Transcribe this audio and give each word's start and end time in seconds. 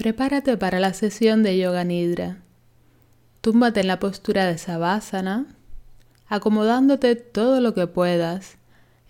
Prepárate 0.00 0.56
para 0.56 0.80
la 0.80 0.94
sesión 0.94 1.42
de 1.42 1.58
Yoga 1.58 1.84
Nidra. 1.84 2.38
Túmbate 3.42 3.80
en 3.80 3.86
la 3.86 3.98
postura 3.98 4.46
de 4.46 4.56
Savasana, 4.56 5.44
acomodándote 6.26 7.16
todo 7.16 7.60
lo 7.60 7.74
que 7.74 7.86
puedas, 7.86 8.56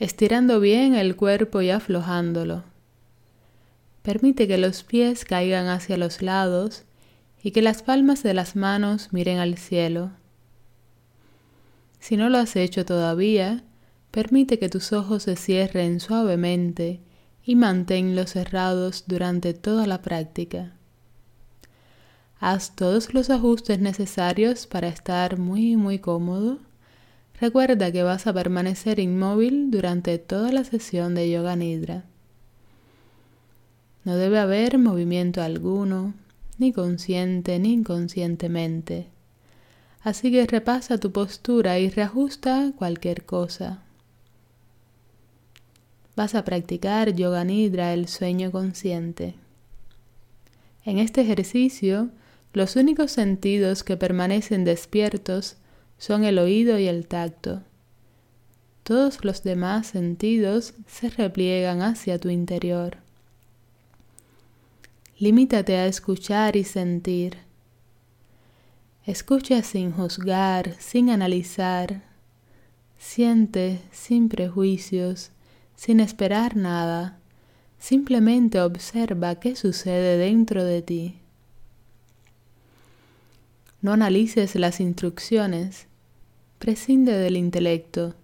estirando 0.01 0.59
bien 0.59 0.97
el 0.97 1.15
cuerpo 1.15 1.63
y 1.63 1.71
aflojándolo. 1.71 2.65
Permite 4.03 4.49
que 4.49 4.59
los 4.59 4.83
pies 4.83 5.25
caigan 5.25 5.69
hacia 5.69 5.97
los 5.97 6.23
lados 6.23 6.83
y 7.41 7.53
que 7.53 7.63
las 7.63 7.85
palmas 7.85 8.25
de 8.25 8.35
las 8.35 8.57
manos 8.57 9.13
miren 9.13 9.39
al 9.39 9.59
cielo. 9.59 10.11
Si 12.01 12.17
no 12.17 12.29
lo 12.31 12.39
has 12.39 12.57
hecho 12.57 12.85
todavía, 12.85 13.63
permite 14.11 14.59
que 14.59 14.69
tus 14.69 14.93
ojos 14.93 15.23
se 15.23 15.37
cierren 15.37 16.01
suavemente 16.01 16.99
y 17.45 17.55
manténlos 17.55 18.31
cerrados 18.31 19.05
durante 19.07 19.55
toda 19.55 19.87
la 19.87 20.03
práctica. 20.03 20.73
Haz 22.43 22.75
todos 22.75 23.13
los 23.13 23.29
ajustes 23.29 23.81
necesarios 23.81 24.67
para 24.67 24.89
estar 24.89 25.39
muy 25.39 25.77
muy 25.77 25.99
cómodo. 25.99 26.59
Recuerda 27.39 27.93
que 27.93 28.03
vas 28.03 28.27
a 28.27 28.33
permanecer 28.33 28.99
inmóvil 28.99 29.71
durante 29.71 30.17
toda 30.17 30.51
la 30.51 30.65
sesión 30.65 31.15
de 31.15 31.31
Yoga 31.31 31.55
Nidra. 31.55 32.05
No 34.05 34.17
debe 34.17 34.39
haber 34.39 34.79
movimiento 34.79 35.43
alguno, 35.43 36.15
ni 36.57 36.73
consciente 36.73 37.59
ni 37.59 37.75
inconscientemente. 37.75 39.09
Así 40.03 40.33
que 40.33 40.47
repasa 40.47 40.97
tu 40.97 41.13
postura 41.13 41.79
y 41.79 41.91
reajusta 41.91 42.73
cualquier 42.75 43.27
cosa. 43.27 43.83
Vas 46.17 46.35
a 46.35 46.43
practicar 46.47 47.15
Yoga 47.15 47.45
Nidra, 47.45 47.93
el 47.93 48.09
sueño 48.09 48.51
consciente. 48.51 49.35
En 50.87 50.99
este 50.99 51.21
ejercicio, 51.21 52.09
los 52.53 52.77
únicos 52.77 53.13
sentidos 53.13 53.85
que 53.85 53.97
permanecen 53.97 54.65
despiertos 54.65 55.57
son 55.99 56.25
el 56.25 56.39
oído 56.39 56.79
y 56.79 56.89
el 56.89 57.07
tacto. 57.07 57.63
Todos 58.83 59.25
los 59.25 59.43
demás 59.43 59.87
sentidos 59.87 60.75
se 60.87 61.11
repliegan 61.11 61.83
hacia 61.83 62.19
tu 62.19 62.29
interior. 62.29 62.99
Limítate 65.19 65.77
a 65.77 65.87
escuchar 65.87 66.57
y 66.57 66.65
sentir. 66.65 67.39
Escucha 69.05 69.63
sin 69.63 69.93
juzgar, 69.93 70.75
sin 70.81 71.11
analizar. 71.11 72.03
Siente 72.99 73.81
sin 73.93 74.29
prejuicios, 74.29 75.31
sin 75.77 76.01
esperar 76.01 76.57
nada. 76.57 77.19
Simplemente 77.79 78.61
observa 78.61 79.37
qué 79.37 79.57
sucede 79.57 80.19
dentro 80.19 80.65
de 80.65 80.83
ti. 80.83 81.20
No 83.83 83.93
analices 83.93 84.55
las 84.57 84.81
instrucciones, 84.81 85.87
prescinde 86.59 87.13
del 87.13 87.37
intelecto, 87.37 88.15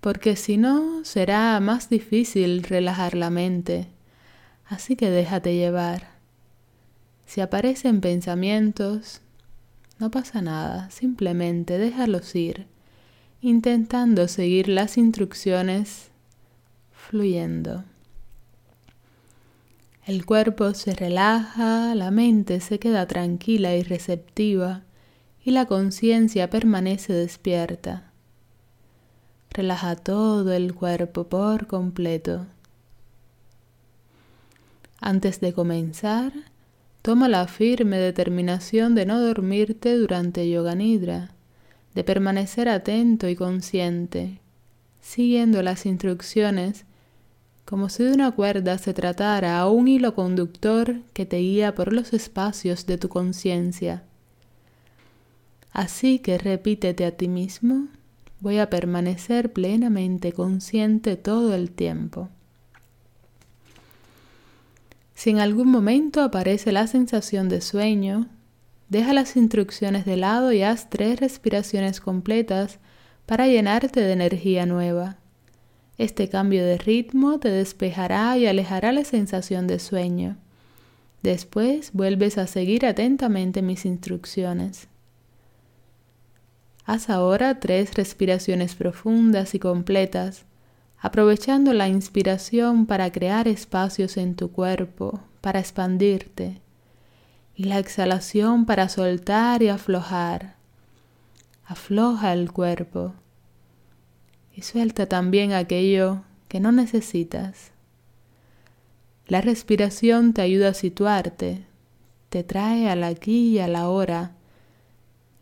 porque 0.00 0.36
si 0.36 0.56
no 0.56 1.04
será 1.04 1.60
más 1.60 1.90
difícil 1.90 2.62
relajar 2.62 3.14
la 3.14 3.28
mente, 3.28 3.88
así 4.64 4.96
que 4.96 5.10
déjate 5.10 5.54
llevar. 5.54 6.08
Si 7.26 7.40
aparecen 7.40 8.00
pensamientos, 8.00 9.20
no 9.98 10.10
pasa 10.10 10.40
nada, 10.40 10.88
simplemente 10.90 11.76
déjalos 11.76 12.34
ir, 12.34 12.66
intentando 13.42 14.28
seguir 14.28 14.68
las 14.68 14.96
instrucciones 14.96 16.10
fluyendo. 16.92 17.84
El 20.06 20.24
cuerpo 20.24 20.72
se 20.72 20.94
relaja, 20.94 21.96
la 21.96 22.12
mente 22.12 22.60
se 22.60 22.78
queda 22.78 23.08
tranquila 23.08 23.74
y 23.74 23.82
receptiva 23.82 24.84
y 25.44 25.50
la 25.50 25.66
conciencia 25.66 26.48
permanece 26.48 27.12
despierta. 27.12 28.12
Relaja 29.50 29.96
todo 29.96 30.52
el 30.52 30.74
cuerpo 30.74 31.24
por 31.24 31.66
completo. 31.66 32.46
Antes 35.00 35.40
de 35.40 35.52
comenzar, 35.52 36.32
toma 37.02 37.28
la 37.28 37.48
firme 37.48 37.98
determinación 37.98 38.94
de 38.94 39.06
no 39.06 39.20
dormirte 39.20 39.96
durante 39.96 40.48
Yoga 40.48 40.76
Nidra, 40.76 41.32
de 41.96 42.04
permanecer 42.04 42.68
atento 42.68 43.28
y 43.28 43.34
consciente, 43.34 44.38
siguiendo 45.00 45.64
las 45.64 45.84
instrucciones 45.84 46.85
como 47.66 47.88
si 47.88 48.04
de 48.04 48.14
una 48.14 48.30
cuerda 48.30 48.78
se 48.78 48.94
tratara 48.94 49.58
a 49.58 49.68
un 49.68 49.88
hilo 49.88 50.14
conductor 50.14 51.00
que 51.12 51.26
te 51.26 51.38
guía 51.38 51.74
por 51.74 51.92
los 51.92 52.12
espacios 52.12 52.86
de 52.86 52.96
tu 52.96 53.08
conciencia. 53.08 54.04
Así 55.72 56.20
que 56.20 56.38
repítete 56.38 57.04
a 57.04 57.10
ti 57.10 57.28
mismo, 57.28 57.88
voy 58.40 58.58
a 58.58 58.70
permanecer 58.70 59.52
plenamente 59.52 60.32
consciente 60.32 61.16
todo 61.16 61.54
el 61.54 61.72
tiempo. 61.72 62.28
Si 65.14 65.30
en 65.30 65.40
algún 65.40 65.68
momento 65.68 66.22
aparece 66.22 66.70
la 66.70 66.86
sensación 66.86 67.48
de 67.48 67.60
sueño, 67.60 68.26
deja 68.88 69.12
las 69.12 69.36
instrucciones 69.36 70.04
de 70.04 70.16
lado 70.16 70.52
y 70.52 70.62
haz 70.62 70.88
tres 70.88 71.18
respiraciones 71.18 72.00
completas 72.00 72.78
para 73.26 73.48
llenarte 73.48 74.00
de 74.00 74.12
energía 74.12 74.66
nueva. 74.66 75.16
Este 75.98 76.28
cambio 76.28 76.64
de 76.64 76.76
ritmo 76.76 77.38
te 77.38 77.50
despejará 77.50 78.36
y 78.36 78.46
alejará 78.46 78.92
la 78.92 79.04
sensación 79.04 79.66
de 79.66 79.78
sueño. 79.78 80.36
Después 81.22 81.92
vuelves 81.94 82.36
a 82.36 82.46
seguir 82.46 82.84
atentamente 82.84 83.62
mis 83.62 83.86
instrucciones. 83.86 84.88
Haz 86.84 87.08
ahora 87.08 87.60
tres 87.60 87.94
respiraciones 87.94 88.74
profundas 88.74 89.54
y 89.54 89.58
completas, 89.58 90.44
aprovechando 91.00 91.72
la 91.72 91.88
inspiración 91.88 92.86
para 92.86 93.10
crear 93.10 93.48
espacios 93.48 94.18
en 94.18 94.36
tu 94.36 94.52
cuerpo, 94.52 95.20
para 95.40 95.60
expandirte, 95.60 96.60
y 97.56 97.64
la 97.64 97.78
exhalación 97.78 98.66
para 98.66 98.88
soltar 98.90 99.62
y 99.62 99.68
aflojar. 99.68 100.56
Afloja 101.64 102.34
el 102.34 102.52
cuerpo 102.52 103.14
y 104.56 104.62
suelta 104.62 105.06
también 105.06 105.52
aquello 105.52 106.22
que 106.48 106.60
no 106.60 106.72
necesitas. 106.72 107.72
La 109.28 109.42
respiración 109.42 110.32
te 110.32 110.40
ayuda 110.40 110.70
a 110.70 110.74
situarte, 110.74 111.66
te 112.30 112.42
trae 112.42 112.88
al 112.88 113.04
aquí 113.04 113.50
y 113.50 113.58
a 113.58 113.68
la 113.68 113.88
hora, 113.90 114.32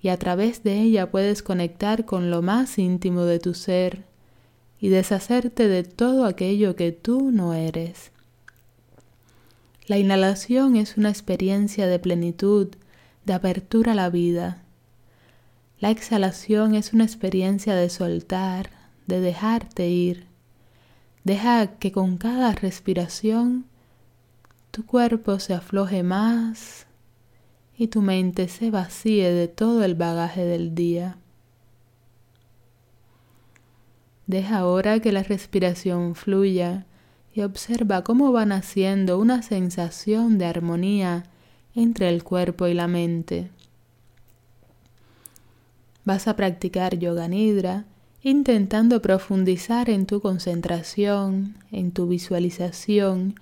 y 0.02 0.08
a 0.08 0.18
través 0.18 0.64
de 0.64 0.80
ella 0.80 1.10
puedes 1.10 1.42
conectar 1.42 2.04
con 2.04 2.30
lo 2.30 2.42
más 2.42 2.78
íntimo 2.78 3.24
de 3.24 3.38
tu 3.38 3.54
ser 3.54 4.04
y 4.80 4.88
deshacerte 4.88 5.68
de 5.68 5.84
todo 5.84 6.26
aquello 6.26 6.76
que 6.76 6.92
tú 6.92 7.30
no 7.30 7.54
eres. 7.54 8.10
La 9.86 9.96
inhalación 9.96 10.76
es 10.76 10.96
una 10.96 11.10
experiencia 11.10 11.86
de 11.86 11.98
plenitud, 11.98 12.68
de 13.24 13.32
apertura 13.32 13.92
a 13.92 13.94
la 13.94 14.10
vida. 14.10 14.62
La 15.78 15.90
exhalación 15.90 16.74
es 16.74 16.92
una 16.92 17.04
experiencia 17.04 17.74
de 17.74 17.88
soltar, 17.90 18.83
de 19.06 19.20
dejarte 19.20 19.88
ir. 19.88 20.26
Deja 21.24 21.78
que 21.78 21.92
con 21.92 22.16
cada 22.16 22.52
respiración 22.52 23.66
tu 24.70 24.84
cuerpo 24.84 25.38
se 25.38 25.54
afloje 25.54 26.02
más 26.02 26.86
y 27.76 27.88
tu 27.88 28.02
mente 28.02 28.48
se 28.48 28.70
vacíe 28.70 29.32
de 29.32 29.48
todo 29.48 29.84
el 29.84 29.94
bagaje 29.94 30.44
del 30.44 30.74
día. 30.74 31.18
Deja 34.26 34.58
ahora 34.58 35.00
que 35.00 35.12
la 35.12 35.22
respiración 35.22 36.14
fluya 36.14 36.86
y 37.34 37.42
observa 37.42 38.04
cómo 38.04 38.32
va 38.32 38.46
naciendo 38.46 39.18
una 39.18 39.42
sensación 39.42 40.38
de 40.38 40.46
armonía 40.46 41.24
entre 41.74 42.08
el 42.08 42.22
cuerpo 42.22 42.66
y 42.66 42.74
la 42.74 42.86
mente. 42.86 43.50
Vas 46.04 46.28
a 46.28 46.36
practicar 46.36 46.98
yoga 46.98 47.28
nidra 47.28 47.86
intentando 48.24 49.02
profundizar 49.02 49.90
en 49.90 50.06
tu 50.06 50.20
concentración, 50.20 51.56
en 51.70 51.92
tu 51.92 52.08
visualización, 52.08 53.34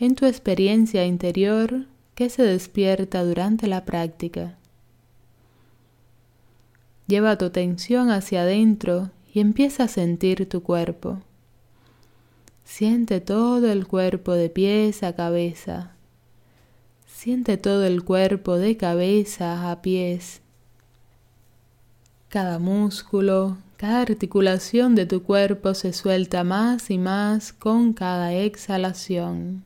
en 0.00 0.16
tu 0.16 0.26
experiencia 0.26 1.06
interior 1.06 1.86
que 2.16 2.28
se 2.28 2.42
despierta 2.42 3.22
durante 3.22 3.68
la 3.68 3.84
práctica. 3.84 4.56
Lleva 7.06 7.38
tu 7.38 7.44
atención 7.44 8.10
hacia 8.10 8.42
adentro 8.42 9.10
y 9.32 9.38
empieza 9.38 9.84
a 9.84 9.88
sentir 9.88 10.48
tu 10.48 10.64
cuerpo. 10.64 11.20
Siente 12.64 13.20
todo 13.20 13.70
el 13.70 13.86
cuerpo 13.86 14.32
de 14.32 14.50
pies 14.50 15.04
a 15.04 15.14
cabeza. 15.14 15.92
Siente 17.06 17.56
todo 17.56 17.84
el 17.84 18.02
cuerpo 18.02 18.56
de 18.56 18.76
cabeza 18.76 19.70
a 19.70 19.80
pies. 19.80 20.40
Cada 22.28 22.58
músculo, 22.58 23.58
cada 23.84 24.00
articulación 24.00 24.94
de 24.94 25.04
tu 25.04 25.22
cuerpo 25.22 25.74
se 25.74 25.92
suelta 25.92 26.42
más 26.42 26.90
y 26.90 26.96
más 26.96 27.52
con 27.52 27.92
cada 27.92 28.32
exhalación. 28.32 29.62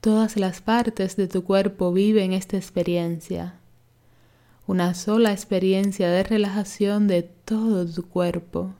Todas 0.00 0.36
las 0.36 0.62
partes 0.62 1.14
de 1.14 1.28
tu 1.28 1.44
cuerpo 1.44 1.92
viven 1.92 2.32
esta 2.32 2.56
experiencia. 2.56 3.54
Una 4.66 4.94
sola 4.94 5.30
experiencia 5.30 6.10
de 6.10 6.24
relajación 6.24 7.06
de 7.06 7.22
todo 7.22 7.86
tu 7.86 8.02
cuerpo. 8.08 8.74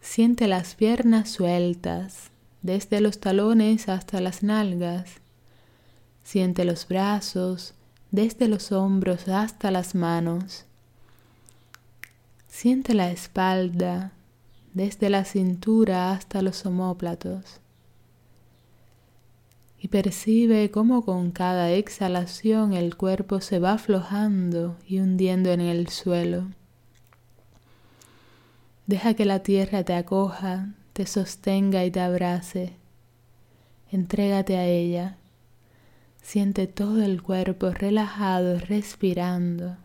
Siente 0.00 0.48
las 0.48 0.74
piernas 0.74 1.28
sueltas, 1.28 2.30
desde 2.62 3.02
los 3.02 3.20
talones 3.20 3.90
hasta 3.90 4.22
las 4.22 4.42
nalgas. 4.42 5.20
Siente 6.22 6.64
los 6.64 6.88
brazos, 6.88 7.74
desde 8.10 8.48
los 8.48 8.72
hombros 8.72 9.28
hasta 9.28 9.70
las 9.70 9.94
manos. 9.94 10.64
Siente 12.56 12.94
la 12.94 13.10
espalda, 13.10 14.12
desde 14.74 15.10
la 15.10 15.24
cintura 15.24 16.12
hasta 16.12 16.40
los 16.40 16.64
omóplatos 16.64 17.60
y 19.76 19.88
percibe 19.88 20.70
cómo 20.70 21.04
con 21.04 21.32
cada 21.32 21.72
exhalación 21.72 22.72
el 22.72 22.96
cuerpo 22.96 23.40
se 23.40 23.58
va 23.58 23.72
aflojando 23.72 24.76
y 24.86 25.00
hundiendo 25.00 25.50
en 25.50 25.62
el 25.62 25.88
suelo. 25.88 26.46
Deja 28.86 29.14
que 29.14 29.24
la 29.24 29.40
tierra 29.40 29.82
te 29.82 29.94
acoja, 29.94 30.68
te 30.92 31.06
sostenga 31.06 31.84
y 31.84 31.90
te 31.90 31.98
abrace. 31.98 32.74
Entrégate 33.90 34.58
a 34.58 34.64
ella. 34.64 35.16
Siente 36.22 36.68
todo 36.68 37.02
el 37.02 37.20
cuerpo 37.20 37.70
relajado, 37.70 38.60
respirando. 38.60 39.76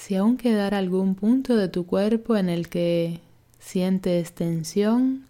Si 0.00 0.16
aún 0.16 0.38
quedara 0.38 0.78
algún 0.78 1.14
punto 1.14 1.56
de 1.56 1.68
tu 1.68 1.84
cuerpo 1.84 2.36
en 2.36 2.48
el 2.48 2.68
que 2.68 3.20
sientes 3.58 4.32
tensión, 4.32 5.26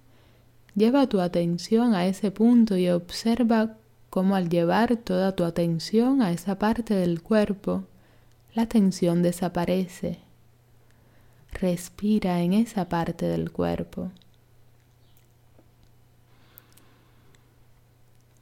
Lleva 0.75 1.08
tu 1.08 1.20
atención 1.20 1.94
a 1.94 2.06
ese 2.06 2.31
punto 2.31 2.76
y 2.76 2.88
observa 2.88 3.76
cómo 4.08 4.37
al 4.37 4.49
llevar 4.49 4.96
toda 4.96 5.34
tu 5.34 5.44
atención 5.44 6.22
a 6.22 6.32
esa 6.32 6.58
parte 6.58 6.94
del 6.94 7.22
cuerpo, 7.22 7.84
la 8.55 8.67
tensión 8.67 9.22
desaparece. 9.22 10.20
Respira 11.52 12.40
en 12.40 12.52
esa 12.52 12.88
parte 12.88 13.26
del 13.26 13.50
cuerpo. 13.50 14.11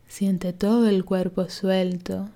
Siente 0.07 0.53
todo 0.53 0.89
el 0.89 1.05
cuerpo 1.05 1.49
suelto. 1.49 2.29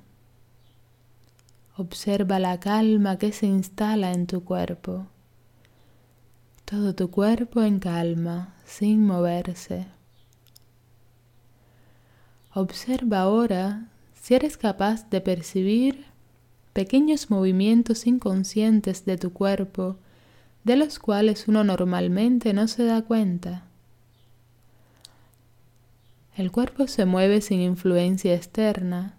Observa 1.77 2.39
la 2.39 2.61
calma 2.61 3.19
que 3.19 3.33
se 3.33 3.47
instala 3.47 4.13
en 4.13 4.27
tu 4.27 4.45
cuerpo. 4.45 5.07
Todo 6.65 6.95
tu 6.95 7.11
cuerpo 7.11 7.63
en 7.63 7.79
calma, 7.79 8.55
sin 8.65 9.07
moverse. 9.07 9.87
Observa 12.55 13.21
ahora 13.21 13.89
si 14.15 14.35
eres 14.35 14.57
capaz 14.57 15.09
de 15.09 15.21
percibir 15.21 16.05
pequeños 16.73 17.31
movimientos 17.31 18.07
inconscientes 18.07 19.05
de 19.05 19.17
tu 19.17 19.33
cuerpo 19.33 19.97
de 20.65 20.77
los 20.77 20.99
cuales 20.99 21.49
uno 21.49 21.65
normalmente 21.65 22.53
no 22.53 22.69
se 22.69 22.85
da 22.85 23.03
cuenta. 23.03 23.65
El 26.37 26.51
cuerpo 26.51 26.87
se 26.87 27.05
mueve 27.05 27.41
sin 27.41 27.61
influencia 27.61 28.35
externa. 28.35 29.17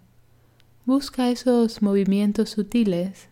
Busca 0.86 1.30
esos 1.30 1.80
movimientos 1.80 2.50
sutiles 2.50 3.28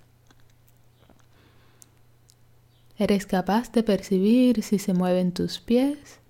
¿Eres 2.97 3.27
capaz 3.27 3.73
de 3.73 3.83
percibir 3.83 4.63
si 4.63 4.79
se 4.79 4.95
mueven 4.95 5.33
tus 5.33 5.59
pies? 5.59 6.21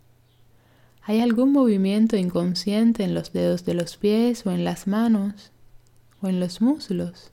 ¿Hay 1.02 1.20
algún 1.20 1.52
movimiento 1.52 2.16
inconsciente 2.16 3.04
en 3.04 3.14
los 3.14 3.32
dedos 3.32 3.64
de 3.64 3.74
los 3.74 3.96
pies 3.96 4.46
o 4.46 4.50
en 4.50 4.64
las 4.64 4.88
manos 4.88 5.52
o 6.22 6.28
en 6.28 6.40
los 6.40 6.60
muslos? 6.60 7.30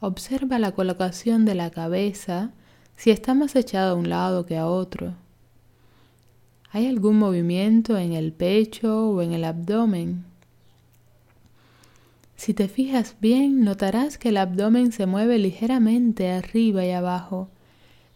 Observa 0.00 0.58
la 0.58 0.72
colocación 0.72 1.44
de 1.44 1.54
la 1.54 1.70
cabeza 1.70 2.50
si 2.96 3.10
está 3.10 3.34
más 3.34 3.54
echada 3.54 3.90
a 3.90 3.94
un 3.94 4.08
lado 4.08 4.46
que 4.46 4.56
a 4.56 4.66
otro. 4.66 5.14
¿Hay 6.70 6.86
algún 6.86 7.18
movimiento 7.18 7.96
en 7.96 8.12
el 8.12 8.32
pecho 8.32 9.10
o 9.10 9.22
en 9.22 9.32
el 9.32 9.44
abdomen? 9.44 10.24
Si 12.36 12.52
te 12.54 12.68
fijas 12.68 13.16
bien, 13.20 13.64
notarás 13.64 14.18
que 14.18 14.28
el 14.28 14.36
abdomen 14.36 14.92
se 14.92 15.06
mueve 15.06 15.38
ligeramente 15.38 16.30
arriba 16.30 16.84
y 16.84 16.90
abajo, 16.90 17.48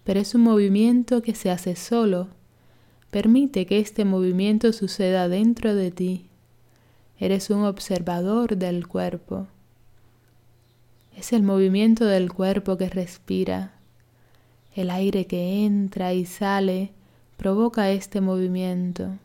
pero 0.05 0.21
es 0.21 0.35
un 0.35 0.43
movimiento 0.43 1.23
que 1.23 1.35
se 1.35 1.51
hace 1.51 1.75
solo. 1.75 2.29
Permite 3.11 3.67
que 3.67 3.79
este 3.79 4.05
movimiento 4.05 4.73
suceda 4.73 5.29
dentro 5.29 5.75
de 5.75 5.91
ti. 5.91 6.27
Eres 7.19 7.51
un 7.51 7.65
observador 7.65 8.57
del 8.57 8.87
cuerpo. 8.87 9.47
Es 11.17 11.33
el 11.33 11.43
movimiento 11.43 12.05
del 12.05 12.33
cuerpo 12.33 12.77
que 12.77 12.89
respira. 12.89 13.75
El 14.75 14.91
aire 14.91 15.27
que 15.27 15.65
entra 15.65 16.15
y 16.15 16.25
sale 16.25 16.93
provoca 17.41 17.91
este 17.91 18.21
movimiento, 18.21 19.17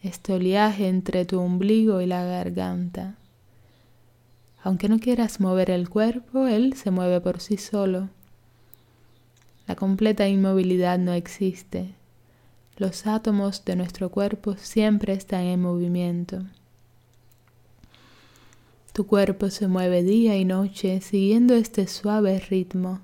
este 0.00 0.34
oleaje 0.34 0.86
entre 0.86 1.24
tu 1.24 1.40
ombligo 1.40 2.00
y 2.00 2.06
la 2.06 2.24
garganta. 2.24 3.16
Aunque 4.62 4.88
no 4.88 5.00
quieras 5.00 5.40
mover 5.40 5.70
el 5.70 5.88
cuerpo, 5.88 6.46
él 6.46 6.74
se 6.74 6.92
mueve 6.92 7.20
por 7.20 7.40
sí 7.40 7.56
solo. 7.56 8.08
La 9.66 9.74
completa 9.74 10.28
inmovilidad 10.28 11.00
no 11.00 11.12
existe. 11.12 11.92
Los 12.76 13.04
átomos 13.08 13.64
de 13.64 13.74
nuestro 13.74 14.10
cuerpo 14.10 14.54
siempre 14.56 15.14
están 15.14 15.42
en 15.42 15.60
movimiento. 15.60 16.44
Tu 18.92 19.08
cuerpo 19.08 19.50
se 19.50 19.66
mueve 19.66 20.04
día 20.04 20.36
y 20.36 20.44
noche 20.44 21.00
siguiendo 21.00 21.54
este 21.54 21.88
suave 21.88 22.38
ritmo. 22.48 23.00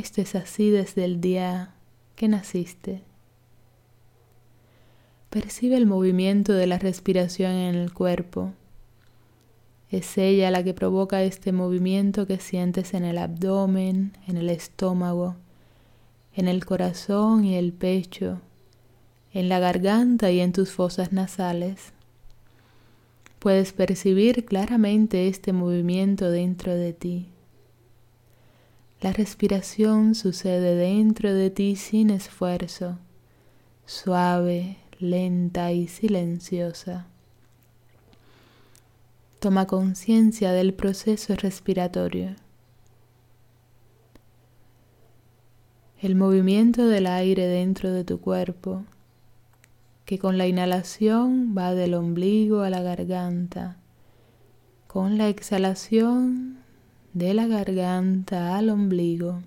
Esto 0.00 0.22
es 0.22 0.34
así 0.34 0.70
desde 0.70 1.04
el 1.04 1.20
día 1.20 1.74
que 2.16 2.26
naciste. 2.26 3.02
Percibe 5.28 5.76
el 5.76 5.84
movimiento 5.84 6.54
de 6.54 6.66
la 6.66 6.78
respiración 6.78 7.52
en 7.52 7.74
el 7.74 7.92
cuerpo. 7.92 8.54
Es 9.90 10.16
ella 10.16 10.50
la 10.50 10.64
que 10.64 10.72
provoca 10.72 11.22
este 11.22 11.52
movimiento 11.52 12.26
que 12.26 12.38
sientes 12.38 12.94
en 12.94 13.04
el 13.04 13.18
abdomen, 13.18 14.16
en 14.26 14.38
el 14.38 14.48
estómago, 14.48 15.36
en 16.34 16.48
el 16.48 16.64
corazón 16.64 17.44
y 17.44 17.56
el 17.56 17.74
pecho, 17.74 18.40
en 19.34 19.50
la 19.50 19.58
garganta 19.58 20.30
y 20.30 20.40
en 20.40 20.52
tus 20.52 20.70
fosas 20.70 21.12
nasales. 21.12 21.92
Puedes 23.38 23.74
percibir 23.74 24.46
claramente 24.46 25.28
este 25.28 25.52
movimiento 25.52 26.30
dentro 26.30 26.74
de 26.74 26.94
ti. 26.94 27.28
La 29.00 29.14
respiración 29.14 30.14
sucede 30.14 30.74
dentro 30.74 31.32
de 31.32 31.48
ti 31.48 31.74
sin 31.76 32.10
esfuerzo, 32.10 32.98
suave, 33.86 34.76
lenta 34.98 35.72
y 35.72 35.88
silenciosa. 35.88 37.06
Toma 39.38 39.66
conciencia 39.66 40.52
del 40.52 40.74
proceso 40.74 41.34
respiratorio. 41.34 42.36
El 46.02 46.14
movimiento 46.14 46.86
del 46.86 47.06
aire 47.06 47.46
dentro 47.46 47.92
de 47.92 48.04
tu 48.04 48.20
cuerpo, 48.20 48.84
que 50.04 50.18
con 50.18 50.36
la 50.36 50.46
inhalación 50.46 51.54
va 51.56 51.74
del 51.74 51.94
ombligo 51.94 52.60
a 52.60 52.68
la 52.68 52.82
garganta, 52.82 53.78
con 54.86 55.16
la 55.16 55.30
exhalación 55.30 56.59
de 57.12 57.34
la 57.34 57.48
garganta 57.48 58.56
al 58.56 58.70
ombligo. 58.70 59.42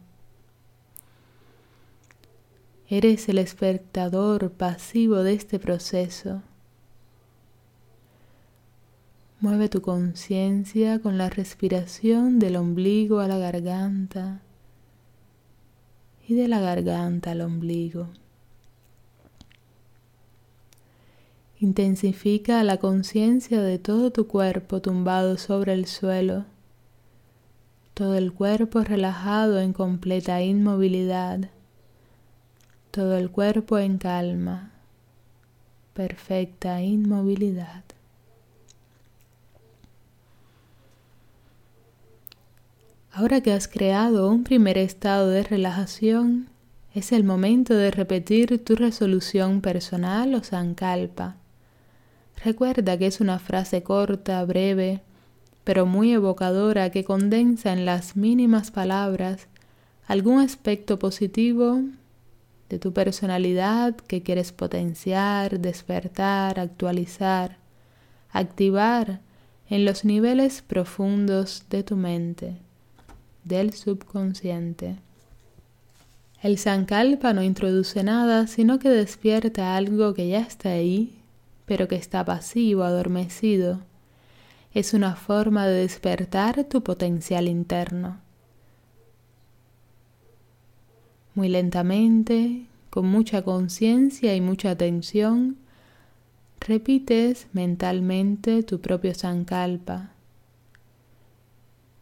Eres 2.89 3.29
el 3.29 3.37
espectador 3.37 4.51
pasivo 4.51 5.23
de 5.23 5.33
este 5.33 5.59
proceso. 5.59 6.41
Mueve 9.39 9.69
tu 9.69 9.81
conciencia 9.81 10.99
con 10.99 11.17
la 11.17 11.29
respiración 11.29 12.37
del 12.37 12.57
ombligo 12.57 13.19
a 13.19 13.27
la 13.27 13.37
garganta 13.37 14.41
y 16.27 16.35
de 16.35 16.47
la 16.47 16.59
garganta 16.59 17.31
al 17.31 17.41
ombligo. 17.41 18.09
Intensifica 21.59 22.61
la 22.63 22.77
conciencia 22.77 23.61
de 23.61 23.79
todo 23.79 24.11
tu 24.11 24.27
cuerpo 24.27 24.81
tumbado 24.81 25.37
sobre 25.37 25.73
el 25.73 25.85
suelo, 25.85 26.45
todo 27.93 28.15
el 28.15 28.33
cuerpo 28.33 28.83
relajado 28.83 29.59
en 29.59 29.73
completa 29.73 30.41
inmovilidad 30.41 31.49
todo 32.93 33.17
el 33.17 33.31
cuerpo 33.31 33.79
en 33.79 33.97
calma, 33.97 34.69
perfecta 35.95 36.79
inmovilidad. 36.83 37.83
Ahora 43.11 43.41
que 43.41 43.51
has 43.51 43.67
creado 43.67 44.29
un 44.29 44.43
primer 44.43 44.77
estado 44.77 45.29
de 45.29 45.41
relajación, 45.41 46.49
es 46.93 47.11
el 47.11 47.23
momento 47.23 47.73
de 47.73 47.89
repetir 47.89 48.63
tu 48.63 48.75
resolución 48.75 49.61
personal 49.61 50.35
o 50.35 50.43
sankalpa. 50.43 51.37
Recuerda 52.45 52.99
que 52.99 53.07
es 53.07 53.21
una 53.21 53.39
frase 53.39 53.81
corta, 53.81 54.45
breve, 54.45 55.01
pero 55.63 55.85
muy 55.85 56.11
evocadora 56.11 56.89
que 56.89 57.03
condensa 57.03 57.71
en 57.73 57.85
las 57.85 58.15
mínimas 58.15 58.71
palabras 58.71 59.47
algún 60.07 60.39
aspecto 60.39 60.99
positivo 60.99 61.81
de 62.69 62.79
tu 62.79 62.93
personalidad 62.93 63.95
que 63.95 64.23
quieres 64.23 64.51
potenciar, 64.51 65.59
despertar, 65.59 66.59
actualizar, 66.59 67.57
activar 68.31 69.21
en 69.69 69.85
los 69.85 70.05
niveles 70.05 70.61
profundos 70.61 71.65
de 71.69 71.83
tu 71.83 71.95
mente, 71.95 72.57
del 73.43 73.73
subconsciente. 73.73 74.97
El 76.41 76.57
Sankalpa 76.57 77.33
no 77.33 77.41
introduce 77.41 78.03
nada, 78.03 78.47
sino 78.47 78.77
que 78.77 78.89
despierta 78.89 79.77
algo 79.77 80.13
que 80.13 80.27
ya 80.27 80.41
está 80.41 80.69
ahí, 80.69 81.21
pero 81.65 81.87
que 81.87 81.95
está 81.95 82.25
pasivo, 82.25 82.83
adormecido. 82.83 83.79
Es 84.73 84.95
una 84.95 85.15
forma 85.15 85.67
de 85.67 85.81
despertar 85.81 86.63
tu 86.63 86.81
potencial 86.81 87.47
interno. 87.47 88.19
Muy 91.35 91.47
lentamente, 91.47 92.65
con 92.89 93.05
mucha 93.05 93.43
conciencia 93.43 94.35
y 94.35 94.41
mucha 94.41 94.71
atención, 94.71 95.57
repites 96.59 97.47
mentalmente 97.53 98.63
tu 98.63 98.81
propio 98.81 99.13
Sankalpa. 99.13 100.09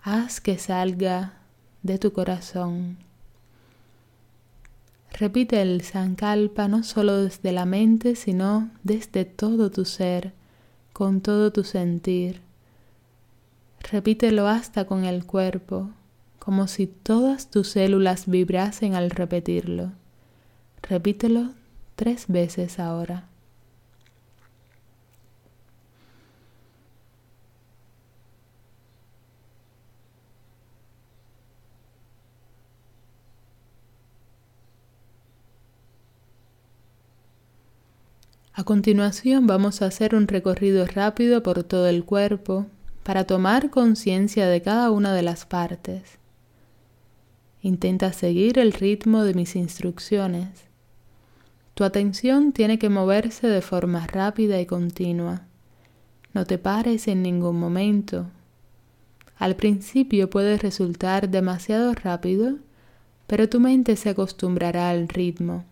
Haz 0.02 0.40
que 0.40 0.58
salga 0.58 1.34
de 1.84 2.00
tu 2.00 2.14
corazón. 2.14 2.98
Repite 5.12 5.62
el 5.62 5.82
Sankalpa 5.82 6.70
no 6.70 6.84
solo 6.84 7.18
desde 7.18 7.52
la 7.52 7.66
mente, 7.66 8.16
sino 8.16 8.72
desde 8.84 9.26
todo 9.26 9.72
tu 9.72 9.84
ser, 9.84 10.32
con 10.94 11.20
todo 11.20 11.52
tu 11.52 11.66
sentir. 11.66 12.51
Repítelo 13.92 14.48
hasta 14.48 14.86
con 14.86 15.04
el 15.04 15.26
cuerpo, 15.26 15.90
como 16.40 16.68
si 16.68 16.88
todas 16.88 17.50
tus 17.52 17.68
células 17.68 18.26
vibrasen 18.26 18.96
al 18.96 19.10
repetirlo. 19.10 19.92
Repítelo 20.82 21.50
tres 21.98 22.28
veces 22.30 22.80
ahora. 22.80 23.28
A 38.54 38.64
continuación 38.64 39.48
vamos 39.48 39.82
a 39.82 39.88
hacer 39.88 40.16
un 40.16 40.30
recorrido 40.30 40.86
rápido 40.86 41.44
por 41.44 41.66
todo 41.66 41.88
el 41.88 42.06
cuerpo 42.06 42.68
para 43.04 43.26
tomar 43.26 43.70
conciencia 43.70 44.48
de 44.48 44.62
cada 44.62 44.92
una 44.92 45.14
de 45.14 45.24
las 45.24 45.46
partes. 45.46 46.20
Intenta 47.62 48.14
seguir 48.14 48.60
el 48.60 48.74
ritmo 48.74 49.24
de 49.24 49.34
mis 49.34 49.56
instrucciones. 49.56 50.50
Tu 51.74 51.84
atención 51.84 52.52
tiene 52.52 52.78
que 52.78 52.90
moverse 52.90 53.48
de 53.48 53.62
forma 53.62 54.06
rápida 54.08 54.60
y 54.60 54.66
continua. 54.66 55.44
No 56.34 56.46
te 56.46 56.58
pares 56.58 57.08
en 57.08 57.24
ningún 57.24 57.60
momento. 57.60 58.28
Al 59.38 59.56
principio 59.56 60.30
puede 60.30 60.58
resultar 60.58 61.30
demasiado 61.30 61.94
rápido, 61.94 62.58
pero 63.26 63.50
tu 63.50 63.60
mente 63.60 63.96
se 63.96 64.10
acostumbrará 64.10 64.90
al 64.90 65.08
ritmo. 65.08 65.66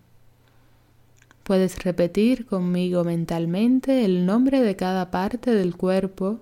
Puedes 1.44 1.84
repetir 1.84 2.46
conmigo 2.46 3.04
mentalmente 3.04 4.06
el 4.06 4.26
nombre 4.26 4.62
de 4.62 4.76
cada 4.76 5.12
parte 5.12 5.52
del 5.52 5.76
cuerpo 5.76 6.40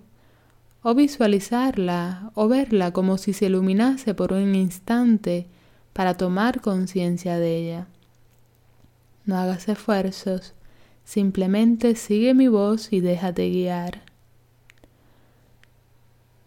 o 0.87 0.95
visualizarla 0.95 2.31
o 2.33 2.47
verla 2.47 2.91
como 2.91 3.17
si 3.17 3.33
se 3.33 3.47
iluminase 3.47 4.13
por 4.13 4.31
un 4.31 4.55
instante 4.55 5.45
para 5.91 6.13
tomar 6.13 6.61
conciencia 6.61 7.37
de 7.39 7.57
ella. 7.57 7.87
No 9.25 9.35
hagas 9.35 9.67
esfuerzos, 9.67 10.53
simplemente 11.03 11.95
sigue 11.95 12.33
mi 12.33 12.47
voz 12.47 12.93
y 12.93 13.01
déjate 13.01 13.49
guiar. 13.49 14.03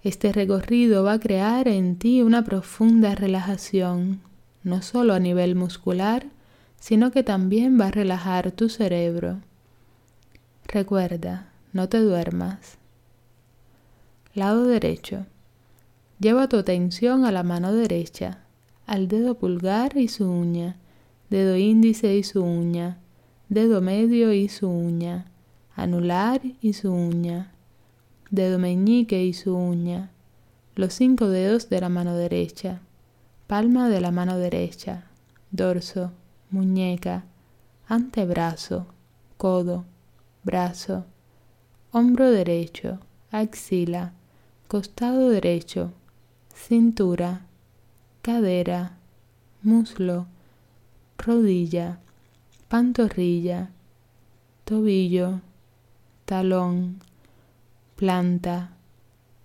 Este 0.03 0.33
recorrido 0.33 1.05
va 1.05 1.13
a 1.13 1.21
crear 1.21 1.69
en 1.69 1.97
ti 1.97 2.23
una 2.23 2.43
profunda 2.43 3.15
relajación, 3.15 4.23
no 4.63 4.81
solo 4.81 5.13
a 5.13 5.19
nivel 5.19 5.55
muscular, 5.55 6.25
sino 6.79 7.11
que 7.11 7.23
también 7.23 7.79
va 7.79 7.89
a 7.89 7.91
relajar 7.91 8.53
tu 8.53 8.71
cerebro. 8.71 9.41
Recuerda, 10.67 11.53
no 11.75 11.91
te 11.91 11.99
duermas. 11.99 12.80
Lado 14.33 14.65
derecho. 14.65 15.27
Lleva 16.21 16.49
tu 16.49 16.57
atención 16.57 17.25
a 17.25 17.33
la 17.33 17.43
mano 17.43 17.73
derecha, 17.73 18.45
al 18.87 19.09
dedo 19.09 19.35
pulgar 19.35 19.97
y 19.97 20.07
su 20.07 20.31
uña, 20.31 20.77
dedo 21.31 21.57
índice 21.57 22.17
y 22.17 22.23
su 22.23 22.45
uña, 22.45 22.99
dedo 23.49 23.81
medio 23.81 24.33
y 24.33 24.49
su 24.49 24.69
uña, 24.71 25.27
anular 25.75 26.43
y 26.61 26.75
su 26.75 26.93
uña, 26.93 27.51
dedo 28.31 28.61
meñique 28.61 29.25
y 29.25 29.33
su 29.33 29.57
uña, 29.57 30.13
los 30.77 30.95
cinco 30.95 31.27
dedos 31.27 31.69
de 31.69 31.81
la 31.81 31.89
mano 31.89 32.15
derecha, 32.15 32.83
palma 33.49 33.89
de 33.89 34.01
la 34.01 34.13
mano 34.13 34.39
derecha, 34.39 35.11
dorso, 35.51 36.13
muñeca, 36.53 37.25
antebrazo, 37.89 38.87
codo, 39.37 39.87
brazo, 40.45 41.05
hombro 41.91 42.31
derecho, 42.31 43.01
axila, 43.33 44.13
costado 44.71 45.31
derecho, 45.31 45.91
cintura, 46.55 47.45
cadera, 48.23 48.99
muslo, 49.65 50.29
rodilla, 51.19 51.99
pantorrilla, 52.69 53.73
tobillo, 54.65 55.41
talón, 56.25 57.01
planta, 57.97 58.77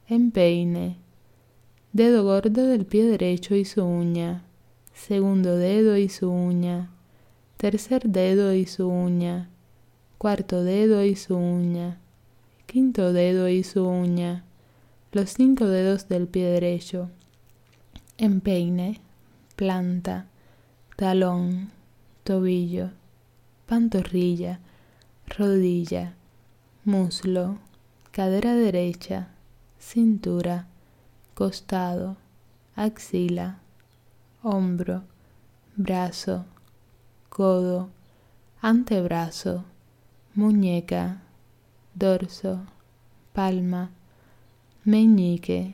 empeine, 0.08 0.98
dedo 1.92 2.24
gordo 2.24 2.68
del 2.68 2.86
pie 2.86 3.06
derecho 3.06 3.56
y 3.56 3.66
su 3.66 3.84
uña, 3.84 4.44
segundo 4.94 5.56
dedo 5.58 5.98
y 5.98 6.08
su 6.08 6.30
uña, 6.30 6.92
tercer 7.58 8.10
dedo 8.10 8.54
y 8.54 8.68
su 8.68 8.88
uña, 8.88 9.50
cuarto 10.20 10.64
dedo 10.64 11.04
y 11.04 11.16
su 11.16 11.36
uña, 11.36 12.00
quinto 12.68 13.12
dedo 13.12 13.50
y 13.50 13.64
su 13.64 13.88
uña, 13.88 14.46
los 15.16 15.30
cinco 15.30 15.66
dedos 15.66 16.10
del 16.10 16.28
pie 16.28 16.44
derecho, 16.44 17.10
empeine, 18.18 19.00
planta, 19.56 20.26
talón, 20.98 21.72
tobillo, 22.26 22.90
pantorrilla, 23.66 24.60
rodilla, 25.26 26.16
muslo, 26.84 27.60
cadera 28.12 28.56
derecha, 28.56 29.30
cintura, 29.80 30.68
costado, 31.34 32.18
axila, 32.76 33.60
hombro, 34.44 35.04
brazo, 35.78 36.44
codo, 37.30 37.88
antebrazo, 38.60 39.64
muñeca, 40.34 41.22
dorso, 41.94 42.66
palma, 43.32 43.92
meñique, 44.86 45.74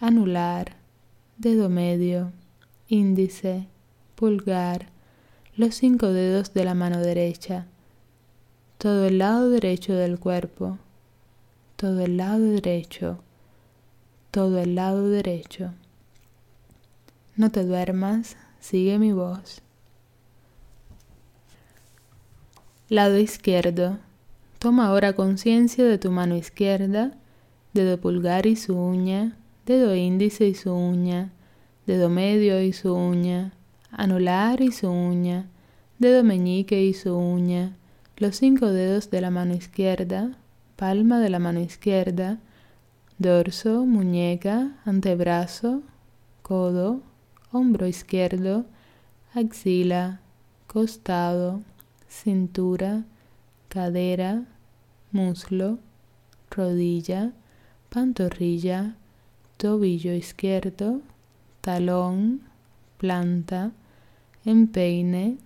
anular, 0.00 0.76
dedo 1.36 1.68
medio, 1.68 2.32
índice, 2.88 3.66
pulgar, 4.14 4.86
los 5.56 5.74
cinco 5.74 6.06
dedos 6.06 6.54
de 6.54 6.64
la 6.64 6.72
mano 6.72 7.00
derecha, 7.00 7.66
todo 8.78 9.04
el 9.04 9.18
lado 9.18 9.50
derecho 9.50 9.92
del 9.92 10.18
cuerpo, 10.18 10.78
todo 11.76 12.00
el 12.00 12.16
lado 12.16 12.40
derecho, 12.40 13.18
todo 14.30 14.58
el 14.58 14.74
lado 14.74 15.06
derecho. 15.10 15.74
No 17.36 17.50
te 17.50 17.62
duermas, 17.62 18.38
sigue 18.58 18.98
mi 18.98 19.12
voz. 19.12 19.60
Lado 22.88 23.18
izquierdo. 23.18 23.98
Toma 24.58 24.86
ahora 24.86 25.12
conciencia 25.12 25.84
de 25.84 25.98
tu 25.98 26.10
mano 26.10 26.36
izquierda, 26.36 27.12
dedo 27.76 28.00
pulgar 28.00 28.46
y 28.46 28.56
su 28.56 28.74
uña, 28.74 29.36
dedo 29.66 29.94
índice 29.94 30.48
y 30.48 30.54
su 30.54 30.72
uña, 30.72 31.30
dedo 31.86 32.08
medio 32.08 32.62
y 32.62 32.72
su 32.72 32.94
uña, 32.94 33.52
anular 33.90 34.62
y 34.62 34.72
su 34.72 34.90
uña, 34.90 35.46
dedo 35.98 36.24
meñique 36.24 36.82
y 36.82 36.94
su 36.94 37.14
uña, 37.14 37.76
los 38.16 38.36
cinco 38.36 38.66
dedos 38.68 39.10
de 39.10 39.20
la 39.20 39.30
mano 39.30 39.54
izquierda, 39.54 40.38
palma 40.76 41.20
de 41.20 41.28
la 41.28 41.38
mano 41.38 41.60
izquierda, 41.60 42.38
dorso, 43.18 43.84
muñeca, 43.84 44.78
antebrazo, 44.86 45.82
codo, 46.40 47.02
hombro 47.52 47.86
izquierdo, 47.86 48.64
axila, 49.34 50.20
costado, 50.66 51.60
cintura, 52.08 53.04
cadera, 53.68 54.44
muslo, 55.12 55.78
rodilla, 56.50 57.32
pantorrilla, 57.96 58.94
tobillo 59.56 60.12
izquierdo, 60.12 61.00
talón, 61.62 62.42
planta, 62.98 63.72
empeine, 64.44 65.38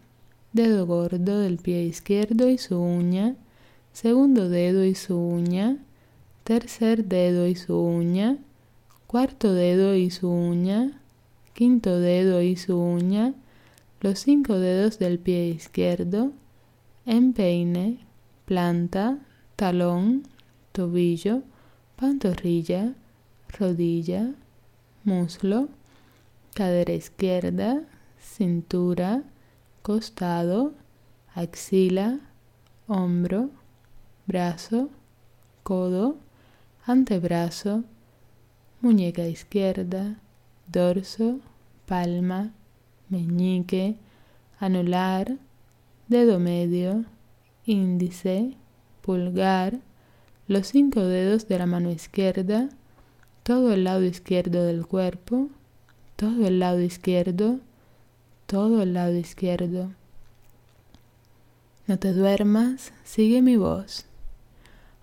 dedo 0.53 0.85
gordo 0.85 1.39
del 1.39 1.59
pie 1.59 1.85
izquierdo 1.85 2.49
y 2.49 2.59
su 2.59 2.77
uña, 2.81 3.37
segundo 3.93 4.49
dedo 4.49 4.85
y 4.85 4.97
su 4.97 5.17
uña, 5.17 5.77
tercer 6.43 7.05
dedo 7.05 7.47
y 7.47 7.55
su 7.55 7.79
uña, 7.81 8.37
cuarto 9.07 9.55
dedo 9.55 9.95
y 9.95 10.11
su 10.11 10.29
uña, 10.29 11.01
quinto 11.55 12.01
dedo 12.01 12.43
y 12.43 12.57
su 12.57 12.77
uña, 12.77 13.33
los 14.01 14.19
cinco 14.19 14.59
dedos 14.59 14.99
del 14.99 15.21
pie 15.21 15.47
izquierdo, 15.51 16.33
empeine, 17.07 18.01
planta, 18.45 19.21
talón, 19.55 20.25
tobillo, 20.73 21.45
pantorrilla, 22.01 22.95
rodilla, 23.59 24.33
muslo, 25.05 25.69
cadera 26.55 26.95
izquierda, 26.95 27.85
cintura, 28.19 29.23
costado, 29.83 30.73
axila, 31.35 32.21
hombro, 32.87 33.51
brazo, 34.27 34.89
codo, 35.63 36.17
antebrazo, 36.87 37.85
muñeca 38.81 39.27
izquierda, 39.27 40.17
dorso, 40.69 41.41
palma, 41.85 42.55
meñique, 43.11 43.97
anular, 44.59 45.37
dedo 46.09 46.39
medio, 46.39 47.05
índice, 47.67 48.57
pulgar, 49.03 49.81
los 50.51 50.67
cinco 50.67 51.03
dedos 51.03 51.47
de 51.47 51.61
la 51.61 51.67
mano 51.67 51.93
izquierda, 51.93 52.71
todo 53.45 53.73
el 53.73 53.85
lado 53.85 54.03
izquierdo 54.03 54.65
del 54.65 54.85
cuerpo, 54.85 55.49
todo 56.17 56.45
el 56.45 56.59
lado 56.59 56.81
izquierdo, 56.81 57.61
todo 58.47 58.83
el 58.83 58.93
lado 58.95 59.15
izquierdo. 59.15 59.93
No 61.87 62.01
te 62.01 62.13
duermas, 62.13 62.93
sigue 63.05 63.43
mi 63.43 63.57
voz. 63.57 64.07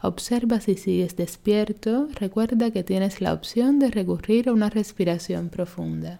Observa 0.02 0.60
si 0.60 0.76
sigues 0.76 1.16
despierto, 1.16 2.10
recuerda 2.16 2.72
que 2.72 2.84
tienes 2.84 3.22
la 3.22 3.32
opción 3.32 3.80
de 3.80 3.90
recurrir 3.90 4.50
a 4.50 4.52
una 4.52 4.70
respiración 4.70 5.48
profunda. 5.48 6.20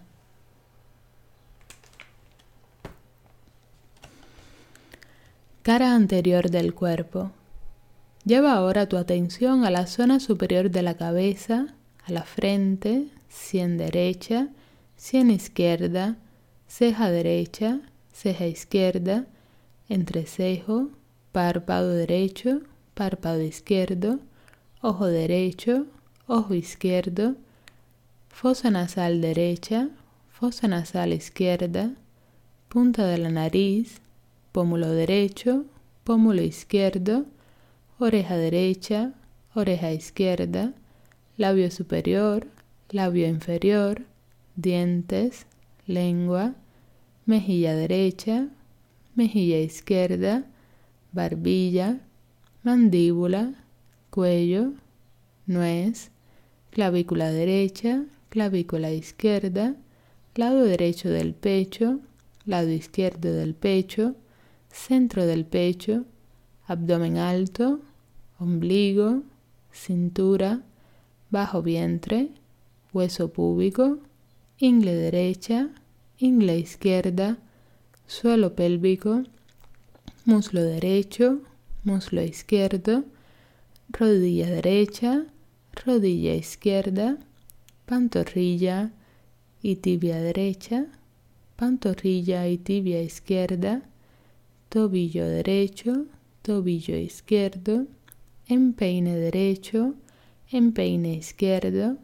Cara 5.60 5.94
anterior 5.94 6.48
del 6.48 6.72
cuerpo. 6.72 7.30
Lleva 8.28 8.52
ahora 8.52 8.86
tu 8.90 8.98
atención 8.98 9.64
a 9.64 9.70
la 9.70 9.86
zona 9.86 10.20
superior 10.20 10.70
de 10.70 10.82
la 10.82 10.98
cabeza, 10.98 11.74
a 12.04 12.12
la 12.12 12.24
frente, 12.24 13.06
sien 13.30 13.78
derecha, 13.78 14.48
sien 14.96 15.30
izquierda, 15.30 16.18
ceja 16.66 17.10
derecha, 17.10 17.80
ceja 18.12 18.44
izquierda, 18.44 19.24
entrecejo, 19.88 20.90
párpado 21.32 21.88
derecho, 21.88 22.60
párpado 22.92 23.40
izquierdo, 23.40 24.18
ojo 24.82 25.06
derecho, 25.06 25.86
ojo 26.26 26.52
izquierdo, 26.52 27.34
fosa 28.28 28.70
nasal 28.70 29.22
derecha, 29.22 29.88
fosa 30.28 30.68
nasal 30.68 31.14
izquierda, 31.14 31.92
punta 32.68 33.06
de 33.06 33.16
la 33.16 33.30
nariz, 33.30 34.02
pómulo 34.52 34.90
derecho, 34.90 35.64
pómulo 36.04 36.42
izquierdo, 36.42 37.24
oreja 38.00 38.36
derecha, 38.36 39.12
oreja 39.54 39.90
izquierda, 39.92 40.72
labio 41.36 41.68
superior, 41.70 42.46
labio 42.90 43.26
inferior, 43.26 44.04
dientes, 44.54 45.46
lengua, 45.86 46.54
mejilla 47.26 47.74
derecha, 47.74 48.50
mejilla 49.16 49.58
izquierda, 49.58 50.46
barbilla, 51.12 52.00
mandíbula, 52.62 53.64
cuello, 54.10 54.74
nuez, 55.46 56.12
clavícula 56.70 57.32
derecha, 57.32 58.04
clavícula 58.28 58.92
izquierda, 58.92 59.74
lado 60.36 60.62
derecho 60.62 61.08
del 61.08 61.34
pecho, 61.34 61.98
lado 62.44 62.70
izquierdo 62.70 63.32
del 63.32 63.56
pecho, 63.56 64.14
centro 64.70 65.26
del 65.26 65.44
pecho, 65.46 66.04
abdomen 66.68 67.16
alto, 67.16 67.80
ombligo, 68.38 69.22
cintura, 69.72 70.62
bajo 71.30 71.62
vientre, 71.62 72.30
hueso 72.92 73.32
púbico, 73.32 73.98
ingle 74.58 74.94
derecha, 74.94 75.70
ingle 76.18 76.58
izquierda, 76.58 77.38
suelo 78.06 78.54
pélvico, 78.54 79.24
muslo 80.24 80.62
derecho, 80.62 81.40
muslo 81.84 82.22
izquierdo, 82.22 83.04
rodilla 83.90 84.48
derecha, 84.50 85.26
rodilla 85.84 86.34
izquierda, 86.34 87.18
pantorrilla 87.86 88.92
y 89.62 89.76
tibia 89.76 90.18
derecha, 90.18 90.86
pantorrilla 91.56 92.46
y 92.48 92.58
tibia 92.58 93.02
izquierda, 93.02 93.82
tobillo 94.68 95.26
derecho, 95.26 96.06
tobillo 96.42 96.96
izquierdo, 96.96 97.86
empeine 98.48 99.14
derecho, 99.16 99.94
empeine 100.50 101.14
izquierdo, 101.14 101.96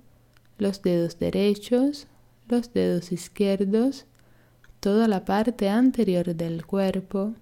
los 0.59 0.83
dedos 0.83 1.19
derechos, 1.19 2.07
los 2.49 2.73
dedos 2.73 3.13
izquierdos, 3.13 4.05
toda 4.81 5.09
la 5.09 5.25
parte 5.25 5.69
anterior 5.69 6.35
del 6.35 6.67
cuerpo, 6.67 7.33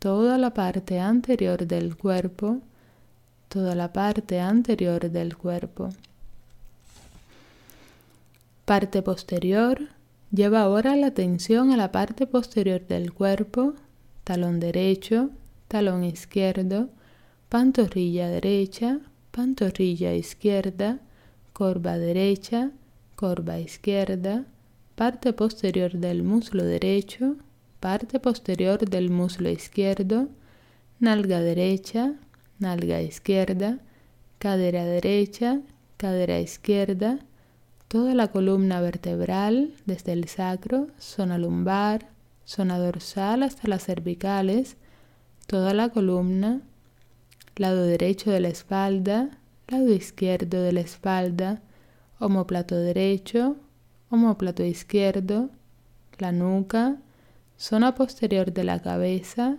toda 0.00 0.36
la 0.36 0.52
parte 0.52 0.98
anterior 0.98 1.66
del 1.66 1.96
cuerpo, 1.96 2.58
toda 3.48 3.74
la 3.76 3.92
parte 3.92 4.40
anterior 4.40 5.10
del 5.10 5.36
cuerpo. 5.36 5.90
Parte 8.64 9.02
posterior. 9.02 9.88
Lleva 10.32 10.62
ahora 10.62 10.96
la 10.96 11.08
atención 11.08 11.72
a 11.72 11.76
la 11.76 11.92
parte 11.92 12.26
posterior 12.26 12.80
del 12.86 13.12
cuerpo, 13.12 13.74
talón 14.24 14.60
derecho, 14.60 15.30
talón 15.68 16.04
izquierdo, 16.04 16.88
pantorrilla 17.52 18.30
derecha, 18.30 19.00
pantorrilla 19.30 20.14
izquierda, 20.14 21.00
corva 21.52 21.98
derecha, 21.98 22.70
corva 23.14 23.60
izquierda, 23.60 24.46
parte 24.94 25.34
posterior 25.34 25.92
del 25.92 26.22
muslo 26.22 26.64
derecho, 26.64 27.36
parte 27.78 28.20
posterior 28.20 28.78
del 28.88 29.10
muslo 29.10 29.50
izquierdo, 29.50 30.28
nalga 30.98 31.42
derecha, 31.42 32.14
nalga 32.58 33.02
izquierda, 33.02 33.80
cadera 34.38 34.86
derecha, 34.86 35.60
cadera 35.98 36.40
izquierda, 36.40 37.18
toda 37.86 38.14
la 38.14 38.28
columna 38.28 38.80
vertebral 38.80 39.74
desde 39.84 40.14
el 40.14 40.26
sacro, 40.26 40.86
zona 40.98 41.36
lumbar, 41.36 42.08
zona 42.46 42.78
dorsal 42.78 43.42
hasta 43.42 43.68
las 43.68 43.84
cervicales, 43.84 44.78
toda 45.46 45.74
la 45.74 45.90
columna, 45.90 46.62
lado 47.56 47.84
derecho 47.84 48.30
de 48.30 48.40
la 48.40 48.48
espalda, 48.48 49.30
lado 49.68 49.92
izquierdo 49.92 50.62
de 50.62 50.72
la 50.72 50.80
espalda, 50.80 51.62
omoplato 52.18 52.76
derecho, 52.76 53.56
omoplato 54.10 54.62
izquierdo, 54.64 55.50
la 56.18 56.32
nuca, 56.32 56.98
zona 57.56 57.94
posterior 57.94 58.52
de 58.52 58.64
la 58.64 58.80
cabeza, 58.80 59.56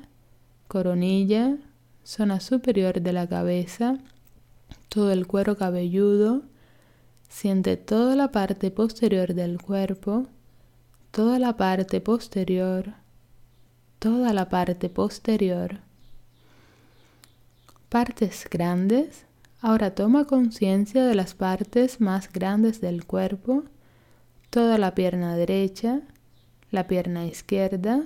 coronilla, 0.67 1.57
zona 2.03 2.39
superior 2.39 3.01
de 3.01 3.13
la 3.13 3.27
cabeza, 3.27 3.99
todo 4.89 5.11
el 5.11 5.27
cuero 5.27 5.57
cabelludo, 5.57 6.43
siente 7.29 7.77
toda 7.77 8.15
la 8.15 8.31
parte 8.31 8.71
posterior 8.71 9.33
del 9.33 9.61
cuerpo, 9.61 10.27
toda 11.11 11.39
la 11.39 11.57
parte 11.57 12.01
posterior, 12.01 12.93
toda 13.99 14.33
la 14.33 14.49
parte 14.49 14.89
posterior. 14.89 15.79
Partes 17.93 18.47
grandes. 18.49 19.27
Ahora 19.61 19.93
toma 19.93 20.25
conciencia 20.25 21.05
de 21.05 21.13
las 21.13 21.35
partes 21.35 22.01
más 22.01 22.33
grandes 22.33 22.81
del 22.81 23.05
cuerpo, 23.05 23.65
toda 24.49 24.79
la 24.79 24.95
pierna 24.95 25.35
derecha, 25.35 26.01
la 26.71 26.87
pierna 26.87 27.27
izquierda, 27.27 28.03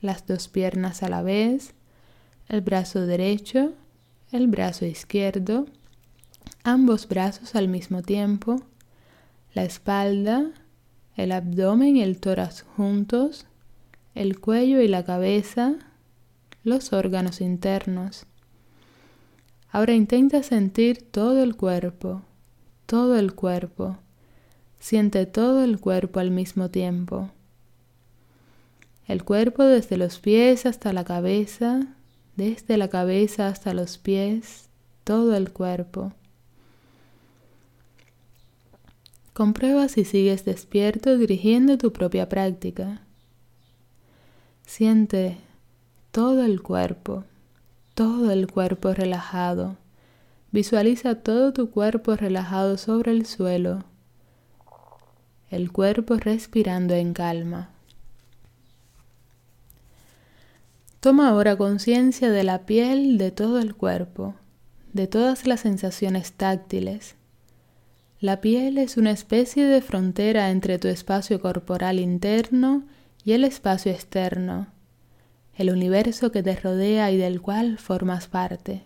las 0.00 0.26
dos 0.26 0.48
piernas 0.48 1.04
a 1.04 1.08
la 1.08 1.22
vez, 1.22 1.74
el 2.48 2.60
brazo 2.60 3.06
derecho, 3.06 3.72
el 4.32 4.48
brazo 4.48 4.84
izquierdo, 4.84 5.66
ambos 6.64 7.06
brazos 7.06 7.54
al 7.54 7.68
mismo 7.68 8.02
tiempo, 8.02 8.56
la 9.54 9.62
espalda, 9.62 10.50
el 11.14 11.30
abdomen 11.30 11.98
y 11.98 12.02
el 12.02 12.18
tórax 12.18 12.62
juntos, 12.62 13.46
el 14.16 14.40
cuello 14.40 14.80
y 14.80 14.88
la 14.88 15.04
cabeza, 15.04 15.76
los 16.64 16.92
órganos 16.92 17.40
internos. 17.40 18.26
Ahora 19.70 19.94
intenta 19.94 20.42
sentir 20.42 21.02
todo 21.10 21.42
el 21.42 21.56
cuerpo, 21.56 22.22
todo 22.86 23.18
el 23.18 23.34
cuerpo. 23.34 23.98
Siente 24.80 25.26
todo 25.26 25.62
el 25.62 25.78
cuerpo 25.78 26.20
al 26.20 26.30
mismo 26.30 26.70
tiempo. 26.70 27.30
El 29.06 29.24
cuerpo 29.24 29.64
desde 29.64 29.96
los 29.96 30.18
pies 30.18 30.66
hasta 30.66 30.92
la 30.92 31.04
cabeza, 31.04 31.86
desde 32.36 32.76
la 32.76 32.88
cabeza 32.88 33.48
hasta 33.48 33.74
los 33.74 33.98
pies, 33.98 34.68
todo 35.04 35.34
el 35.36 35.50
cuerpo. 35.52 36.12
Comprueba 39.32 39.88
si 39.88 40.04
sigues 40.04 40.44
despierto 40.44 41.16
dirigiendo 41.16 41.78
tu 41.78 41.92
propia 41.92 42.28
práctica. 42.28 43.02
Siente 44.66 45.38
todo 46.10 46.44
el 46.44 46.60
cuerpo, 46.60 47.24
todo 47.98 48.30
el 48.30 48.46
cuerpo 48.46 48.94
relajado. 48.94 49.76
Visualiza 50.52 51.16
todo 51.16 51.52
tu 51.52 51.72
cuerpo 51.72 52.14
relajado 52.14 52.78
sobre 52.78 53.10
el 53.10 53.26
suelo, 53.26 53.86
el 55.50 55.72
cuerpo 55.72 56.14
respirando 56.14 56.94
en 56.94 57.12
calma. 57.12 57.70
Toma 61.00 61.28
ahora 61.28 61.56
conciencia 61.56 62.30
de 62.30 62.44
la 62.44 62.66
piel 62.66 63.18
de 63.18 63.32
todo 63.32 63.58
el 63.58 63.74
cuerpo, 63.74 64.36
de 64.92 65.08
todas 65.08 65.48
las 65.48 65.62
sensaciones 65.62 66.34
táctiles, 66.34 67.16
la 68.20 68.40
piel 68.40 68.78
es 68.78 68.96
una 68.96 69.10
especie 69.10 69.64
de 69.64 69.82
frontera 69.82 70.50
entre 70.50 70.78
tu 70.78 70.86
espacio 70.86 71.40
corporal 71.40 71.98
interno 71.98 72.84
y 73.24 73.32
el 73.32 73.42
espacio 73.42 73.90
externo, 73.90 74.68
el 75.58 75.70
universo 75.70 76.30
que 76.30 76.42
te 76.42 76.54
rodea 76.54 77.10
y 77.10 77.16
del 77.16 77.42
cual 77.42 77.78
formas 77.78 78.28
parte. 78.28 78.84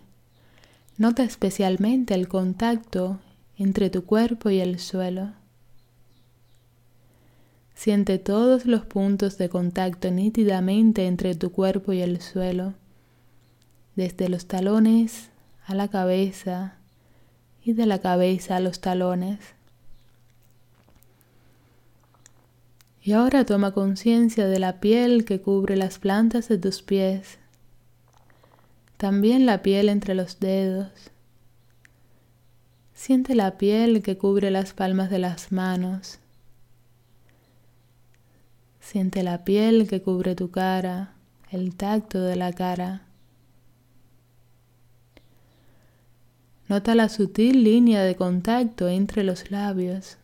Nota 0.97 1.23
especialmente 1.23 2.15
el 2.15 2.27
contacto 2.27 3.19
entre 3.57 3.89
tu 3.89 4.03
cuerpo 4.03 4.49
y 4.49 4.59
el 4.59 4.79
suelo. 4.79 5.31
Siente 7.75 8.17
todos 8.17 8.65
los 8.65 8.85
puntos 8.85 9.37
de 9.37 9.49
contacto 9.49 10.09
nítidamente 10.11 11.05
entre 11.05 11.35
tu 11.35 11.51
cuerpo 11.51 11.93
y 11.93 12.01
el 12.01 12.19
suelo, 12.21 12.73
desde 13.95 14.27
los 14.27 14.47
talones 14.47 15.29
a 15.65 15.75
la 15.75 15.87
cabeza, 15.87 16.77
y 17.63 17.73
de 17.73 17.85
la 17.85 17.99
cabeza 17.99 18.57
a 18.57 18.59
los 18.59 18.81
talones. 18.81 19.39
Y 23.05 23.11
ahora 23.11 23.45
toma 23.45 23.73
conciencia 23.73 24.47
de 24.47 24.59
la 24.59 24.79
piel 24.79 25.25
que 25.25 25.41
cubre 25.41 25.75
las 25.75 25.99
plantas 25.99 26.47
de 26.47 26.57
tus 26.57 26.81
pies, 26.81 27.37
también 28.95 29.45
la 29.45 29.61
piel 29.61 29.89
entre 29.89 30.15
los 30.15 30.39
dedos. 30.39 30.89
Siente 32.93 33.35
la 33.35 33.57
piel 33.57 34.01
que 34.01 34.17
cubre 34.17 34.49
las 34.49 34.71
palmas 34.71 35.09
de 35.09 35.19
las 35.19 35.51
manos. 35.51 36.19
Siente 38.79 39.21
la 39.23 39.43
piel 39.43 39.89
que 39.89 40.01
cubre 40.01 40.35
tu 40.35 40.49
cara, 40.51 41.13
el 41.51 41.75
tacto 41.75 42.21
de 42.21 42.37
la 42.37 42.53
cara. 42.53 43.01
Nota 46.69 46.95
la 46.95 47.09
sutil 47.09 47.65
línea 47.65 48.03
de 48.03 48.15
contacto 48.15 48.87
entre 48.87 49.25
los 49.25 49.51
labios. 49.51 50.15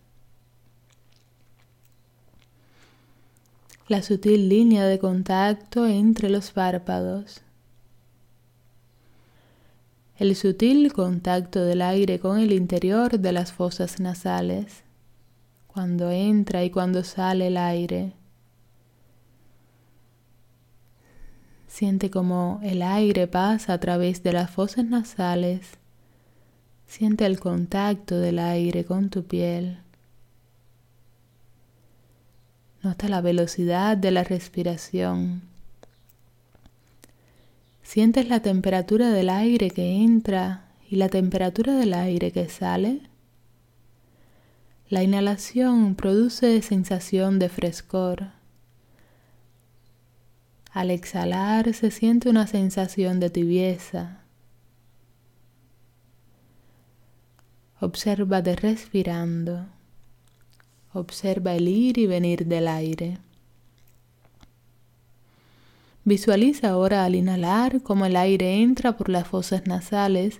La 3.89 4.01
sutil 4.01 4.47
línea 4.47 4.85
de 4.85 4.99
contacto 4.99 5.85
entre 5.85 6.29
los 6.29 6.51
párpados. 6.51 7.41
El 10.17 10.33
sutil 10.37 10.93
contacto 10.93 11.65
del 11.65 11.81
aire 11.81 12.19
con 12.19 12.39
el 12.39 12.53
interior 12.53 13.19
de 13.19 13.31
las 13.33 13.51
fosas 13.51 13.99
nasales, 13.99 14.83
cuando 15.67 16.09
entra 16.11 16.63
y 16.63 16.69
cuando 16.69 17.03
sale 17.03 17.47
el 17.47 17.57
aire. 17.57 18.13
Siente 21.67 22.09
como 22.09 22.61
el 22.63 22.81
aire 22.81 23.27
pasa 23.27 23.73
a 23.73 23.79
través 23.81 24.23
de 24.23 24.31
las 24.31 24.49
fosas 24.49 24.85
nasales 24.85 25.79
Siente 26.89 27.27
el 27.27 27.39
contacto 27.39 28.19
del 28.19 28.39
aire 28.39 28.83
con 28.83 29.11
tu 29.11 29.23
piel. 29.23 29.77
Nota 32.81 33.09
la 33.09 33.19
velocidad 33.19 33.97
de 33.97 34.11
la 34.11 34.23
respiración. 34.23 35.41
¿Sientes 37.83 38.29
la 38.29 38.41
temperatura 38.41 39.09
del 39.09 39.29
aire 39.29 39.69
que 39.69 40.03
entra 40.03 40.69
y 40.89 40.95
la 40.95 41.09
temperatura 41.09 41.73
del 41.75 41.93
aire 41.93 42.31
que 42.31 42.47
sale? 42.47 43.01
La 44.89 45.03
inhalación 45.03 45.95
produce 45.95 46.61
sensación 46.61 47.37
de 47.37 47.49
frescor. 47.49 48.27
Al 50.71 50.89
exhalar 50.89 51.73
se 51.73 51.91
siente 51.91 52.29
una 52.29 52.47
sensación 52.47 53.19
de 53.19 53.29
tibieza. 53.29 54.21
Obsérvate 57.81 58.55
respirando. 58.55 59.65
Observa 60.93 61.53
el 61.55 61.67
ir 61.67 61.97
y 61.97 62.07
venir 62.07 62.45
del 62.45 62.67
aire. 62.67 63.19
Visualiza 66.03 66.69
ahora 66.69 67.05
al 67.05 67.13
inhalar 67.13 67.83
cómo 67.83 68.05
el 68.05 68.15
aire 68.15 68.61
entra 68.61 68.97
por 68.97 69.09
las 69.09 69.27
fosas 69.27 69.67
nasales 69.67 70.39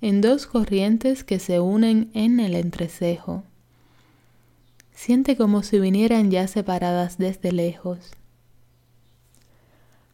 en 0.00 0.22
dos 0.22 0.46
corrientes 0.46 1.24
que 1.24 1.38
se 1.38 1.60
unen 1.60 2.10
en 2.14 2.40
el 2.40 2.54
entrecejo. 2.54 3.42
Siente 4.94 5.36
como 5.36 5.62
si 5.62 5.78
vinieran 5.78 6.30
ya 6.30 6.46
separadas 6.46 7.18
desde 7.18 7.52
lejos. 7.52 8.12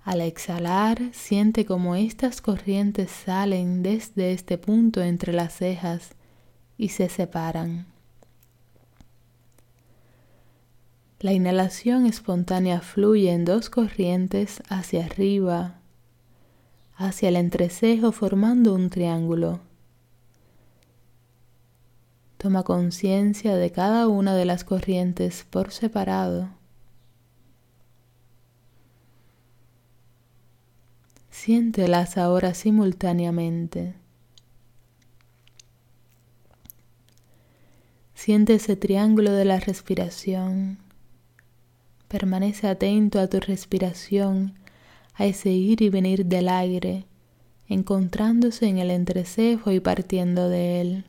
Al 0.03 0.20
exhalar, 0.20 1.01
siente 1.12 1.64
como 1.64 1.96
estas 1.96 2.40
corrientes 2.40 3.11
salen 3.11 3.83
desde 3.83 4.33
este 4.33 4.59
punto 4.59 5.03
entre 5.03 5.33
las 5.33 5.55
cejas 5.55 6.11
y 6.79 6.88
se 6.90 7.09
separan. 7.09 7.87
La 11.18 11.33
inhalación 11.33 12.05
espontánea 12.05 12.83
fluye 12.83 13.33
en 13.33 13.46
dos 13.46 13.70
corrientes 13.70 14.62
hacia 14.68 15.07
arriba, 15.07 15.81
hacia 16.94 17.31
el 17.31 17.37
entrecejo 17.37 18.12
formando 18.12 18.74
un 18.74 18.90
triángulo. 18.90 19.61
Toma 22.37 22.64
conciencia 22.64 23.57
de 23.57 23.72
cada 23.72 24.09
una 24.09 24.35
de 24.35 24.44
las 24.44 24.62
corrientes 24.62 25.46
por 25.48 25.72
separado. 25.72 26.50
Siéntelas 31.31 32.18
ahora 32.18 32.52
simultáneamente. 32.52 33.94
Siente 38.14 38.57
ese 38.57 38.76
triángulo 38.76 39.33
de 39.33 39.46
la 39.46 39.59
respiración. 39.61 40.86
Permanece 42.09 42.69
atento 42.69 43.19
a 43.19 43.27
tu 43.27 43.40
respiración, 43.40 44.55
a 45.14 45.27
ese 45.27 45.51
ir 45.51 45.83
y 45.83 45.88
venir 45.88 46.27
del 46.27 46.49
aire, 46.49 47.05
encontrándose 47.69 48.69
en 48.69 48.79
el 48.79 48.90
entrecejo 48.90 49.73
y 49.73 49.81
partiendo 49.81 50.49
de 50.49 50.81
él. 50.81 51.05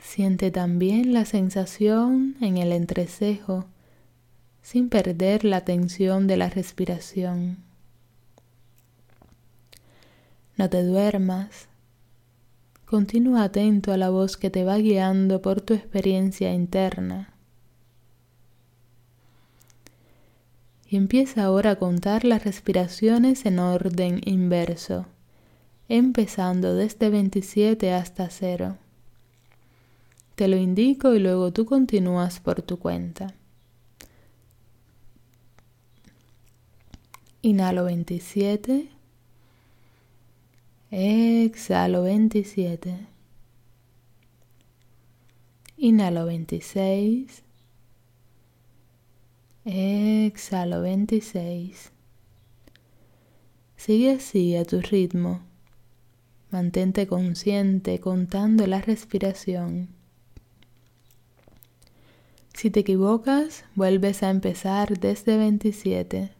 Siente 0.00 0.50
también 0.50 1.14
la 1.14 1.24
sensación 1.24 2.36
en 2.40 2.58
el 2.58 2.72
entrecejo 2.72 3.66
sin 4.60 4.88
perder 4.88 5.44
la 5.44 5.64
tensión 5.64 6.26
de 6.26 6.36
la 6.36 6.50
respiración. 6.50 7.58
No 10.56 10.68
te 10.68 10.82
duermas, 10.82 11.69
Continúa 12.90 13.44
atento 13.44 13.92
a 13.92 13.96
la 13.96 14.10
voz 14.10 14.36
que 14.36 14.50
te 14.50 14.64
va 14.64 14.76
guiando 14.78 15.40
por 15.40 15.60
tu 15.60 15.74
experiencia 15.74 16.52
interna. 16.52 17.32
Y 20.88 20.96
empieza 20.96 21.44
ahora 21.44 21.70
a 21.70 21.76
contar 21.76 22.24
las 22.24 22.42
respiraciones 22.42 23.46
en 23.46 23.60
orden 23.60 24.20
inverso, 24.24 25.06
empezando 25.88 26.74
desde 26.74 27.10
27 27.10 27.92
hasta 27.92 28.28
0. 28.28 28.76
Te 30.34 30.48
lo 30.48 30.56
indico 30.56 31.14
y 31.14 31.20
luego 31.20 31.52
tú 31.52 31.66
continúas 31.66 32.40
por 32.40 32.60
tu 32.60 32.80
cuenta. 32.80 33.34
Inhalo 37.40 37.84
27. 37.84 38.90
Exhalo 40.92 42.02
27. 42.02 43.06
Inhalo 45.76 46.26
26. 46.26 47.44
Exhalo 49.64 50.82
26. 50.82 51.92
Sigue 53.76 54.10
así 54.10 54.56
a 54.56 54.64
tu 54.64 54.80
ritmo. 54.80 55.42
Mantente 56.50 57.06
consciente 57.06 58.00
contando 58.00 58.66
la 58.66 58.80
respiración. 58.80 59.90
Si 62.52 62.68
te 62.70 62.80
equivocas, 62.80 63.64
vuelves 63.76 64.24
a 64.24 64.30
empezar 64.30 64.98
desde 64.98 65.38
27, 65.38 66.32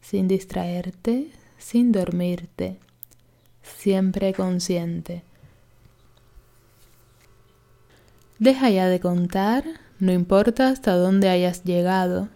sin 0.00 0.28
distraerte, 0.28 1.32
sin 1.58 1.90
dormirte, 1.90 2.78
siempre 3.62 4.32
consciente. 4.34 5.22
Deja 8.38 8.70
ya 8.70 8.88
de 8.88 9.00
contar, 9.00 9.64
no 9.98 10.12
importa 10.12 10.68
hasta 10.68 10.94
dónde 10.94 11.28
hayas 11.28 11.62
llegado. 11.64 12.28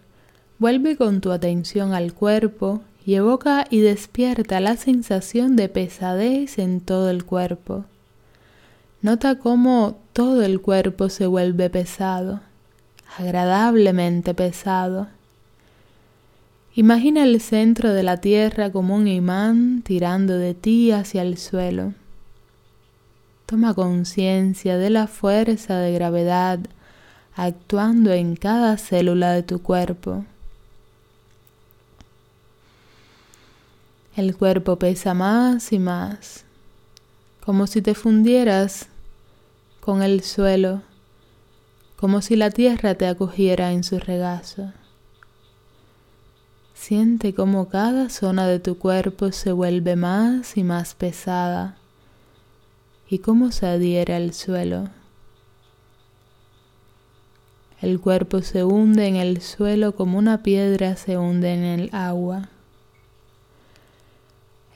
Vuelve 0.59 0.97
con 0.97 1.19
tu 1.19 1.31
atención 1.31 1.93
al 1.93 2.13
cuerpo 2.13 2.81
y 3.05 3.15
evoca 3.15 3.65
y 3.69 3.81
despierta 3.81 4.59
la 4.59 4.77
sensación 4.77 5.55
de 5.55 5.67
pesadez 5.69 6.59
en 6.59 6.79
todo 6.79 7.09
el 7.09 7.25
cuerpo. 7.25 7.85
Nota 9.01 9.37
cómo 9.37 9.99
todo 10.13 10.43
el 10.43 10.61
cuerpo 10.61 11.09
se 11.09 11.27
vuelve 11.27 11.69
pesado, 11.69 12.41
agradablemente 13.17 14.33
pesado. 14.33 15.07
Imagina 16.77 17.23
el 17.23 17.39
centro 17.39 17.93
de 17.93 18.03
la 18.03 18.17
tierra 18.17 18.69
como 18.69 18.95
un 18.97 19.07
imán 19.07 19.81
tirando 19.81 20.37
de 20.37 20.53
ti 20.53 20.91
hacia 20.91 21.21
el 21.21 21.37
suelo. 21.37 21.93
Toma 23.45 23.73
conciencia 23.73 24.77
de 24.77 24.89
la 24.89 25.07
fuerza 25.07 25.77
de 25.77 25.93
gravedad 25.93 26.59
actuando 27.33 28.11
en 28.11 28.35
cada 28.35 28.75
célula 28.77 29.31
de 29.31 29.43
tu 29.43 29.61
cuerpo. 29.61 30.25
El 34.17 34.35
cuerpo 34.35 34.75
pesa 34.77 35.13
más 35.13 35.71
y 35.71 35.79
más, 35.79 36.43
como 37.39 37.67
si 37.67 37.81
te 37.81 37.95
fundieras 37.95 38.87
con 39.79 40.03
el 40.03 40.23
suelo, 40.23 40.81
como 41.95 42.21
si 42.21 42.35
la 42.35 42.49
tierra 42.49 42.95
te 42.95 43.07
acogiera 43.07 43.71
en 43.71 43.85
su 43.85 43.97
regazo. 43.97 44.73
Siente 46.75 47.33
como 47.33 47.69
cada 47.69 48.09
zona 48.09 48.45
de 48.45 48.59
tu 48.59 48.77
cuerpo 48.77 49.31
se 49.31 49.53
vuelve 49.53 49.95
más 49.95 50.57
y 50.57 50.63
más 50.63 50.93
pesada 50.93 51.77
y 53.09 53.19
cómo 53.19 53.51
se 53.51 53.65
adhiere 53.65 54.13
al 54.13 54.33
suelo. 54.33 54.89
El 57.81 57.99
cuerpo 57.99 58.41
se 58.41 58.63
hunde 58.63 59.07
en 59.07 59.15
el 59.15 59.41
suelo 59.41 59.95
como 59.95 60.19
una 60.19 60.43
piedra 60.43 60.95
se 60.97 61.17
hunde 61.17 61.53
en 61.53 61.63
el 61.63 61.89
agua. 61.93 62.49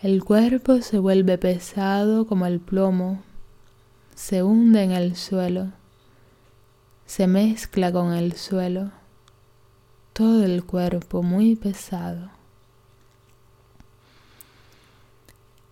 El 0.01 0.23
cuerpo 0.23 0.81
se 0.81 0.99
vuelve 0.99 1.37
pesado 1.37 2.25
como 2.25 2.45
el 2.45 2.61
plomo, 2.61 3.21
se 4.15 4.41
hunde 4.41 4.83
en 4.83 4.91
el 4.91 5.17
suelo, 5.17 5.73
se 7.05 7.27
mezcla 7.27 7.91
con 7.91 8.13
el 8.13 8.33
suelo, 8.33 8.91
todo 10.19 10.43
el 10.43 10.65
cuerpo 10.65 11.23
muy 11.23 11.55
pesado. 11.55 12.29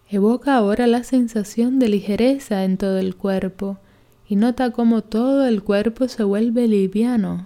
Evoca 0.09 0.55
ahora 0.55 0.87
la 0.87 1.03
sensación 1.03 1.79
de 1.79 1.89
ligereza 1.89 2.63
en 2.63 2.77
todo 2.77 2.97
el 2.97 3.17
cuerpo 3.17 3.77
y 4.25 4.37
nota 4.37 4.71
cómo 4.71 5.01
todo 5.01 5.45
el 5.45 5.63
cuerpo 5.63 6.07
se 6.07 6.23
vuelve 6.23 6.69
liviano. 6.69 7.45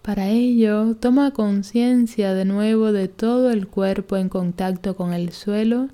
Para 0.00 0.28
ello, 0.28 0.94
toma 0.94 1.32
conciencia 1.32 2.32
de 2.32 2.44
nuevo 2.44 2.92
de 2.92 3.08
todo 3.08 3.50
el 3.50 3.66
cuerpo 3.66 4.16
en 4.16 4.28
contacto 4.28 4.94
con 4.94 5.12
el 5.12 5.32
suelo, 5.32 5.88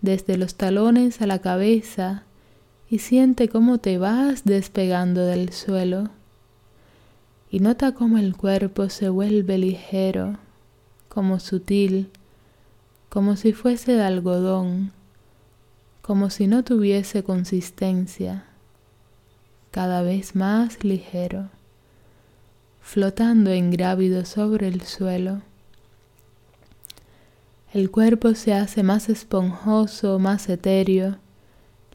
desde 0.00 0.38
los 0.38 0.54
talones 0.54 1.20
a 1.20 1.26
la 1.26 1.40
cabeza, 1.40 2.22
y 2.88 3.00
siente 3.00 3.50
cómo 3.50 3.76
te 3.76 3.98
vas 3.98 4.44
despegando 4.44 5.26
del 5.26 5.52
suelo. 5.52 6.08
Y 7.50 7.58
nota 7.58 7.92
cómo 7.92 8.18
el 8.18 8.36
cuerpo 8.36 8.88
se 8.88 9.08
vuelve 9.08 9.58
ligero, 9.58 10.38
como 11.08 11.40
sutil, 11.40 12.08
como 13.08 13.34
si 13.34 13.52
fuese 13.52 13.94
de 13.94 14.02
algodón, 14.02 14.92
como 16.00 16.30
si 16.30 16.46
no 16.46 16.62
tuviese 16.62 17.24
consistencia, 17.24 18.44
cada 19.72 20.02
vez 20.02 20.36
más 20.36 20.84
ligero, 20.84 21.48
flotando 22.80 23.52
ingrávido 23.52 24.24
sobre 24.24 24.68
el 24.68 24.82
suelo. 24.82 25.42
El 27.72 27.90
cuerpo 27.90 28.34
se 28.34 28.54
hace 28.54 28.84
más 28.84 29.08
esponjoso, 29.08 30.20
más 30.20 30.48
etéreo, 30.48 31.18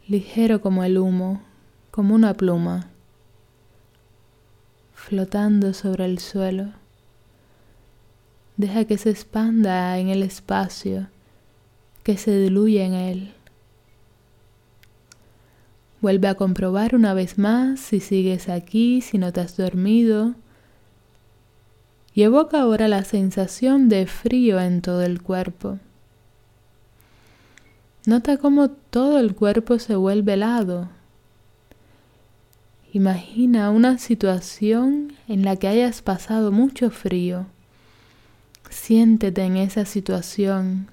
ligero 0.08 0.60
como 0.60 0.84
el 0.84 0.98
humo, 0.98 1.42
como 1.92 2.14
una 2.14 2.34
pluma, 2.34 2.90
flotando 5.08 5.76
sobre 5.76 6.06
el 6.06 6.18
suelo. 6.18 6.72
Deja 8.58 8.86
que 8.86 8.98
se 8.98 9.12
expanda 9.12 10.00
en 10.00 10.10
el 10.10 10.24
espacio, 10.24 11.10
que 12.02 12.18
se 12.18 12.36
diluya 12.40 12.86
en 12.86 12.94
él. 12.96 13.34
Vuelve 16.02 16.28
a 16.28 16.34
comprobar 16.34 16.96
una 16.96 17.14
vez 17.14 17.38
más 17.38 17.80
si 17.80 18.00
sigues 18.00 18.50
aquí, 18.50 19.02
si 19.02 19.20
no 19.20 19.32
te 19.32 19.42
has 19.42 19.56
dormido. 19.56 20.34
Y 22.16 22.24
evoca 22.24 22.62
ahora 22.62 22.88
la 22.88 23.04
sensación 23.04 23.90
de 23.90 24.08
frío 24.08 24.60
en 24.60 24.82
todo 24.82 25.04
el 25.04 25.22
cuerpo. 25.22 25.78
Nota 28.08 28.38
cómo 28.38 28.70
todo 28.70 29.20
el 29.20 29.36
cuerpo 29.36 29.78
se 29.78 29.96
vuelve 29.96 30.34
helado. 30.34 30.90
Imagina 32.96 33.72
una 33.72 33.98
situación 33.98 35.12
en 35.28 35.44
la 35.44 35.58
que 35.58 35.68
hayas 35.68 36.02
pasado 36.02 36.54
mucho 36.54 36.90
frío 36.90 37.46
Siéntete 38.70 39.44
en 39.44 39.58
esa 39.58 39.84
situación. 39.84 40.88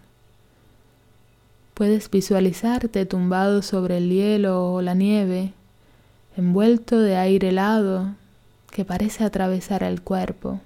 Puedes 1.74 2.10
visualizarte 2.10 3.06
tumbado 3.06 3.62
sobre 3.62 3.98
el 3.98 4.10
hielo 4.10 4.72
o 4.72 4.82
la 4.82 4.94
nieve, 4.94 5.52
envuelto 6.36 6.98
de 6.98 7.14
aire 7.14 7.50
helado 7.50 8.16
que 8.72 8.84
parece 8.84 9.22
atravesar 9.22 9.84
el 9.84 10.02
cuerpo. 10.02 10.60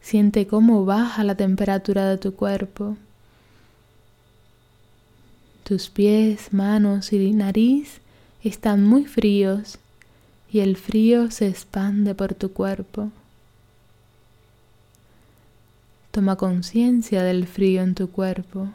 Siente 0.00 0.46
cómo 0.46 0.86
baja 0.86 1.22
la 1.22 1.34
temperatura 1.34 2.08
de 2.08 2.16
tu 2.16 2.34
cuerpo. 2.34 2.96
Tus 5.64 5.90
pies, 5.90 6.54
manos 6.54 7.12
y 7.12 7.32
nariz 7.32 8.01
están 8.48 8.84
muy 8.84 9.04
fríos 9.04 9.78
y 10.50 10.60
el 10.60 10.76
frío 10.76 11.30
se 11.30 11.48
expande 11.48 12.14
por 12.14 12.34
tu 12.34 12.52
cuerpo. 12.52 13.10
Toma 16.10 16.36
conciencia 16.36 17.22
del 17.22 17.46
frío 17.46 17.82
en 17.82 17.94
tu 17.94 18.10
cuerpo. 18.10 18.68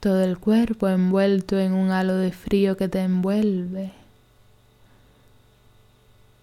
Todo 0.00 0.24
el 0.24 0.38
cuerpo 0.38 0.88
envuelto 0.88 1.60
en 1.60 1.72
un 1.72 1.90
halo 1.92 2.16
de 2.16 2.32
frío 2.32 2.76
que 2.76 2.88
te 2.88 3.00
envuelve. 3.00 3.92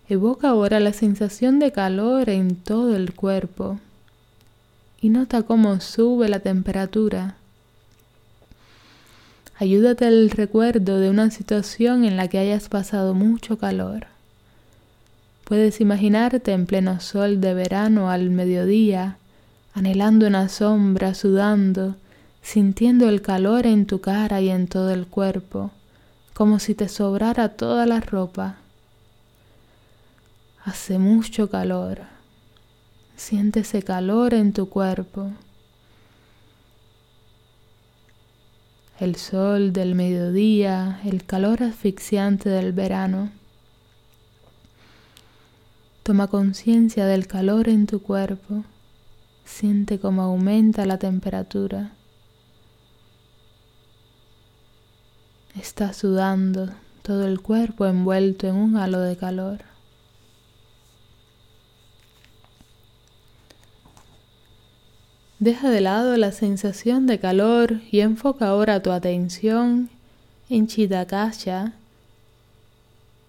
Evoca 0.08 0.50
ahora 0.50 0.80
la 0.80 0.94
sensación 0.94 1.60
de 1.60 1.74
calor 1.74 2.30
en 2.30 2.56
todo 2.56 2.96
el 2.96 3.14
cuerpo 3.14 3.80
y 5.02 5.10
nota 5.10 5.44
cómo 5.44 5.82
sube 5.82 6.30
la 6.30 6.40
temperatura. 6.40 7.36
Ayúdate 9.62 10.06
al 10.06 10.30
recuerdo 10.30 11.02
de 11.02 11.10
una 11.10 11.32
situación 11.32 12.06
en 12.06 12.16
la 12.16 12.30
que 12.30 12.40
hayas 12.40 12.70
pasado 12.70 13.14
mucho 13.14 13.58
calor. 13.58 14.08
Puedes 15.44 15.82
imaginarte 15.82 16.54
en 16.54 16.66
pleno 16.66 17.02
sol 17.02 17.42
de 17.42 17.54
verano 17.54 18.10
al 18.10 18.30
mediodía, 18.30 19.18
anhelando 19.74 20.28
una 20.28 20.48
sombra, 20.48 21.14
sudando, 21.14 21.98
sintiendo 22.42 23.10
el 23.10 23.22
calor 23.22 23.66
en 23.66 23.86
tu 23.86 24.00
cara 24.00 24.40
y 24.40 24.48
en 24.50 24.70
todo 24.70 24.92
el 24.92 25.08
cuerpo, 25.08 25.72
como 26.34 26.60
si 26.60 26.74
te 26.74 26.88
sobrara 26.88 27.50
toda 27.50 27.86
la 27.86 28.00
ropa. 28.00 28.56
Hace 30.64 31.00
mucho 31.00 31.50
calor. 31.50 32.04
Siente 33.18 33.60
ese 33.60 33.84
calor 33.84 34.34
en 34.34 34.54
tu 34.54 34.70
cuerpo. 34.70 35.34
El 39.00 39.16
sol 39.16 39.72
del 39.72 39.96
mediodía, 39.96 41.00
el 41.06 41.24
calor 41.24 41.64
asfixiante 41.64 42.50
del 42.50 42.74
verano. 42.74 43.32
Toma 46.04 46.28
conciencia 46.28 47.06
del 47.06 47.26
calor 47.26 47.70
en 47.70 47.88
tu 47.88 48.02
cuerpo. 48.02 48.66
Siente 49.46 50.00
cómo 50.00 50.24
aumenta 50.24 50.86
la 50.86 50.98
temperatura. 50.98 51.94
Estás 55.56 55.96
sudando, 55.96 56.70
todo 57.02 57.26
el 57.26 57.40
cuerpo 57.40 57.86
envuelto 57.86 58.48
en 58.48 58.56
un 58.56 58.76
halo 58.76 59.00
de 59.00 59.16
calor. 59.16 59.69
Deja 65.40 65.70
de 65.70 65.80
lado 65.80 66.18
la 66.18 66.34
sensación 66.34 67.08
de 67.08 67.18
calor 67.18 67.80
y 67.92 68.02
enfoca 68.02 68.50
ahora 68.50 68.84
tu 68.84 68.92
atención 68.92 69.90
en 70.50 70.68
Chidakasha, 70.68 71.72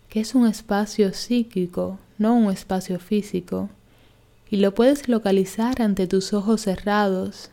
que 0.08 0.18
es 0.18 0.34
un 0.34 0.48
espacio 0.48 1.12
psíquico, 1.12 2.00
no 2.18 2.34
un 2.34 2.50
espacio 2.50 2.98
físico, 2.98 3.68
y 4.50 4.56
lo 4.56 4.74
puedes 4.74 5.08
localizar 5.08 5.80
ante 5.80 6.08
tus 6.08 6.32
ojos 6.32 6.62
cerrados. 6.62 7.50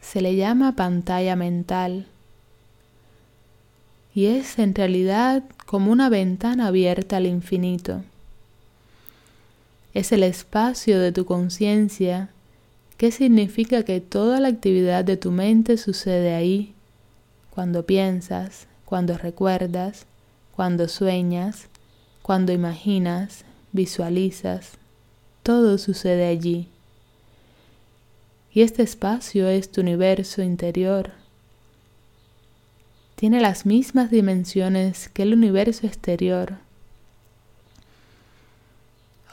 Se 0.00 0.20
le 0.20 0.34
llama 0.34 0.74
pantalla 0.74 1.36
mental 1.36 2.06
y 4.16 4.26
es 4.26 4.58
en 4.58 4.74
realidad 4.74 5.44
como 5.64 5.92
una 5.92 6.08
ventana 6.08 6.66
abierta 6.66 7.18
al 7.18 7.26
infinito. 7.26 8.02
Es 9.94 10.10
el 10.10 10.24
espacio 10.24 10.98
de 10.98 11.12
tu 11.12 11.24
conciencia 11.24 12.30
¿Qué 12.96 13.10
significa 13.10 13.82
que 13.82 14.00
toda 14.00 14.40
la 14.40 14.48
actividad 14.48 15.04
de 15.04 15.18
tu 15.18 15.30
mente 15.30 15.76
sucede 15.76 16.34
ahí? 16.34 16.72
Cuando 17.50 17.84
piensas, 17.84 18.66
cuando 18.86 19.18
recuerdas, 19.18 20.06
cuando 20.54 20.88
sueñas, 20.88 21.68
cuando 22.22 22.52
imaginas, 22.52 23.44
visualizas, 23.72 24.72
todo 25.42 25.76
sucede 25.76 26.26
allí. 26.26 26.68
Y 28.50 28.62
este 28.62 28.82
espacio 28.82 29.46
es 29.48 29.70
tu 29.70 29.82
universo 29.82 30.42
interior. 30.42 31.12
Tiene 33.14 33.40
las 33.40 33.66
mismas 33.66 34.10
dimensiones 34.10 35.10
que 35.10 35.22
el 35.22 35.34
universo 35.34 35.86
exterior 35.86 36.65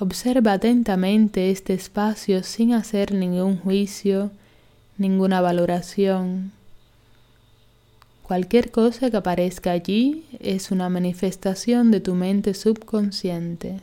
Observa 0.03 0.51
atentamente 0.51 1.49
este 1.49 1.73
espacio 1.73 2.43
sin 2.43 2.73
hacer 2.73 3.13
ningún 3.13 3.57
juicio, 3.57 4.31
ninguna 4.97 5.39
valoración. 5.39 6.51
Cualquier 8.23 8.69
cosa 8.69 9.09
que 9.09 9.15
aparezca 9.15 9.71
allí 9.71 10.25
es 10.41 10.71
una 10.71 10.89
manifestación 10.89 11.89
de 11.89 12.01
tu 12.01 12.15
mente 12.15 12.53
subconsciente. 12.53 13.79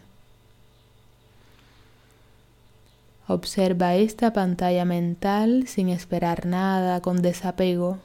Observa 3.27 3.95
esta 3.95 4.35
pantalla 4.35 4.85
mental 4.85 5.69
sin 5.69 5.89
esperar 5.89 6.45
nada, 6.45 7.01
con 7.01 7.23
desapego. 7.23 7.99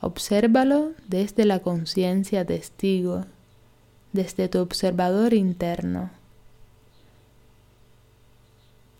Obsérvalo 0.00 0.92
desde 1.06 1.44
la 1.44 1.58
conciencia 1.58 2.46
testigo, 2.46 3.26
desde 4.14 4.48
tu 4.48 4.60
observador 4.60 5.34
interno. 5.34 6.16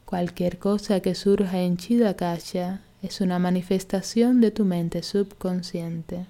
Cualquier 0.08 0.58
cosa 0.58 1.00
que 1.00 1.14
surja 1.14 1.60
en 1.60 1.76
Chidakasha 1.76 2.80
es 3.02 3.20
una 3.20 3.38
manifestación 3.38 4.40
de 4.40 4.50
tu 4.50 4.64
mente 4.64 5.02
subconsciente. 5.02 6.24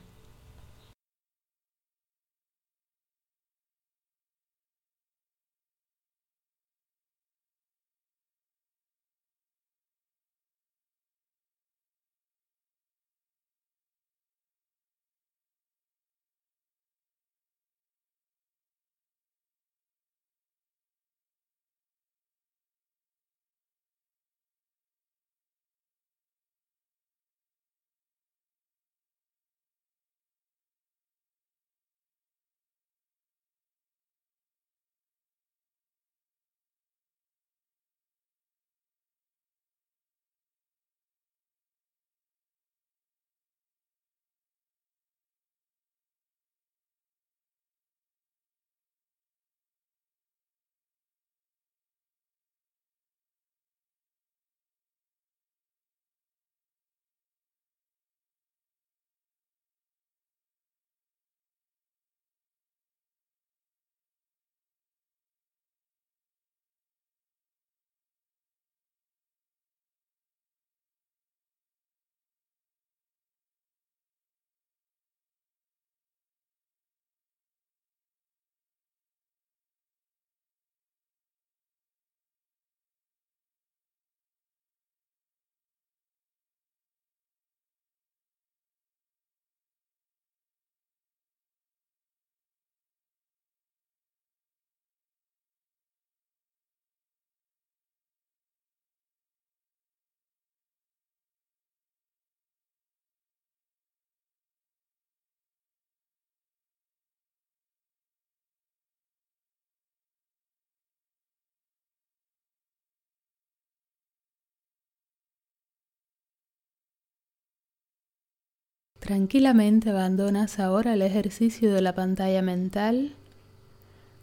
Tranquilamente 119.09 119.89
abandonas 119.89 120.59
ahora 120.59 120.93
el 120.93 121.01
ejercicio 121.01 121.73
de 121.73 121.81
la 121.81 121.95
pantalla 121.95 122.43
mental, 122.43 123.15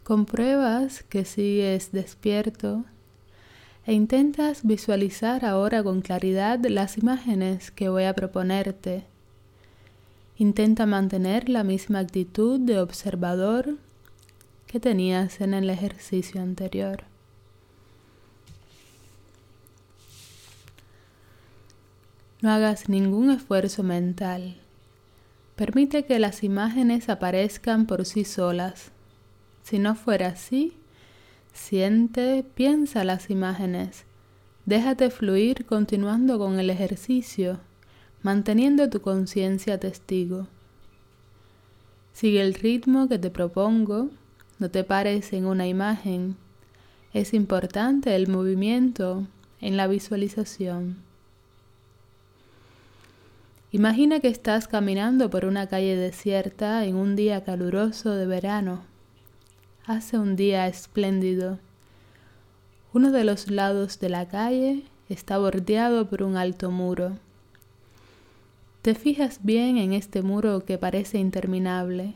compruebas 0.04 1.02
que 1.02 1.24
sigues 1.24 1.90
despierto 1.90 2.84
e 3.84 3.94
intentas 3.94 4.64
visualizar 4.64 5.44
ahora 5.44 5.82
con 5.82 6.02
claridad 6.02 6.64
las 6.66 6.98
imágenes 6.98 7.72
que 7.72 7.88
voy 7.88 8.04
a 8.04 8.14
proponerte. 8.14 9.02
Intenta 10.38 10.86
mantener 10.86 11.48
la 11.48 11.64
misma 11.64 11.98
actitud 11.98 12.60
de 12.60 12.78
observador 12.78 13.78
que 14.68 14.78
tenías 14.78 15.40
en 15.40 15.54
el 15.54 15.68
ejercicio 15.68 16.40
anterior. 16.40 17.02
No 22.40 22.52
hagas 22.52 22.88
ningún 22.88 23.32
esfuerzo 23.32 23.82
mental. 23.82 24.60
Permite 25.56 26.04
que 26.04 26.18
las 26.18 26.44
imágenes 26.44 27.08
aparezcan 27.08 27.86
por 27.86 28.04
sí 28.04 28.24
solas. 28.24 28.92
Si 29.62 29.78
no 29.78 29.94
fuera 29.94 30.28
así, 30.28 30.74
siente, 31.54 32.44
piensa 32.54 33.04
las 33.04 33.30
imágenes. 33.30 34.04
Déjate 34.66 35.08
fluir 35.08 35.64
continuando 35.64 36.38
con 36.38 36.60
el 36.60 36.68
ejercicio, 36.68 37.58
manteniendo 38.22 38.90
tu 38.90 39.00
conciencia 39.00 39.80
testigo. 39.80 40.46
Sigue 42.12 42.42
el 42.42 42.52
ritmo 42.52 43.08
que 43.08 43.18
te 43.18 43.30
propongo, 43.30 44.10
no 44.58 44.70
te 44.70 44.84
pares 44.84 45.32
en 45.32 45.46
una 45.46 45.66
imagen. 45.66 46.36
Es 47.14 47.32
importante 47.32 48.14
el 48.14 48.28
movimiento 48.28 49.26
en 49.62 49.78
la 49.78 49.86
visualización. 49.86 51.05
Imagina 53.72 54.20
que 54.20 54.28
estás 54.28 54.68
caminando 54.68 55.28
por 55.28 55.44
una 55.44 55.66
calle 55.66 55.96
desierta 55.96 56.84
en 56.84 56.94
un 56.94 57.16
día 57.16 57.42
caluroso 57.42 58.12
de 58.12 58.24
verano. 58.24 58.84
Hace 59.84 60.18
un 60.18 60.36
día 60.36 60.68
espléndido. 60.68 61.58
Uno 62.92 63.10
de 63.10 63.24
los 63.24 63.50
lados 63.50 63.98
de 63.98 64.08
la 64.08 64.28
calle 64.28 64.84
está 65.08 65.38
bordeado 65.38 66.08
por 66.08 66.22
un 66.22 66.36
alto 66.36 66.70
muro. 66.70 67.18
te 68.82 68.94
fijas 68.94 69.40
bien 69.42 69.78
en 69.78 69.92
este 69.92 70.22
muro 70.22 70.64
que 70.64 70.78
parece 70.78 71.18
interminable. 71.18 72.14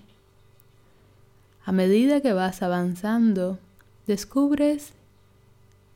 A 1.64 1.72
medida 1.72 2.20
que 2.20 2.32
vas 2.32 2.62
avanzando, 2.62 3.58
descubres 4.06 4.92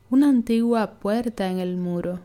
una 0.09 0.27
antigua 0.27 0.99
puerta 0.99 1.49
en 1.49 1.59
el 1.59 1.77
muro. 1.77 2.19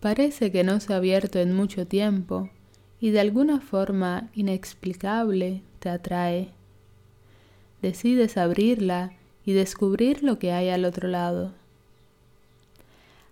Parece 0.00 0.52
que 0.52 0.62
no 0.62 0.78
se 0.78 0.92
ha 0.92 0.96
abierto 0.96 1.40
en 1.40 1.54
mucho 1.54 1.86
tiempo 1.86 2.50
y 3.00 3.10
de 3.10 3.18
alguna 3.18 3.60
forma 3.60 4.28
inexplicable 4.32 5.62
te 5.80 5.88
atrae. 5.88 6.50
Decides 7.82 8.36
abrirla 8.36 9.12
y 9.44 9.52
descubrir 9.54 10.22
lo 10.22 10.38
que 10.38 10.52
hay 10.52 10.68
al 10.68 10.84
otro 10.84 11.08
lado. 11.08 11.52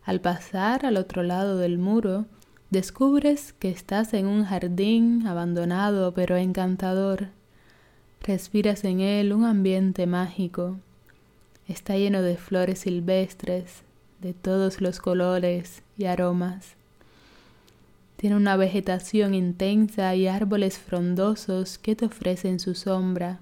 Al 0.05 0.21
pasar 0.21 0.87
al 0.87 0.97
otro 0.97 1.23
lado 1.23 1.57
del 1.59 1.79
muro, 1.79 2.27
descubres 2.71 3.53
que 3.53 3.71
estás 3.71 4.13
en 4.13 4.27
un 4.27 4.45
jardín 4.45 5.25
abandonado 5.27 6.15
pero 6.15 6.37
encantador. 6.37 7.29
Respiras 8.23 8.83
en 8.85 9.01
él 9.01 9.33
un 9.33 9.45
ambiente 9.45 10.07
mágico. 10.09 10.79
Está 11.69 11.97
lleno 11.97 12.23
de 12.23 12.37
flores 12.37 12.81
silvestres, 12.81 13.83
de 14.21 14.33
todos 14.33 14.81
los 14.81 15.01
colores 15.01 15.83
y 15.99 16.05
aromas. 16.07 16.75
Tiene 18.17 18.37
una 18.37 18.57
vegetación 18.57 19.35
intensa 19.35 20.15
y 20.15 20.27
árboles 20.27 20.79
frondosos 20.79 21.79
que 21.79 21.95
te 21.95 22.07
ofrecen 22.07 22.59
su 22.61 22.75
sombra. 22.75 23.39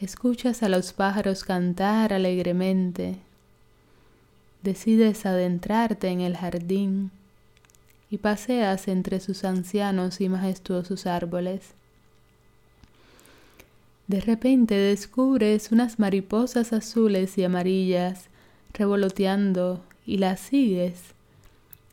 Escuchas 0.00 0.62
a 0.62 0.68
los 0.68 0.92
pájaros 0.92 1.42
cantar 1.42 2.12
alegremente. 2.12 3.16
Decides 4.62 5.26
adentrarte 5.26 6.08
en 6.08 6.20
el 6.20 6.36
jardín 6.36 7.10
y 8.10 8.18
paseas 8.18 8.86
entre 8.86 9.18
sus 9.20 9.44
ancianos 9.44 10.20
y 10.20 10.28
majestuosos 10.28 11.06
árboles. 11.06 11.74
De 14.06 14.20
repente 14.20 14.74
descubres 14.74 15.70
unas 15.72 15.98
mariposas 15.98 16.72
azules 16.72 17.36
y 17.36 17.44
amarillas 17.44 18.26
revoloteando 18.72 19.82
y 20.08 20.16
las 20.16 20.40
sigues 20.40 21.12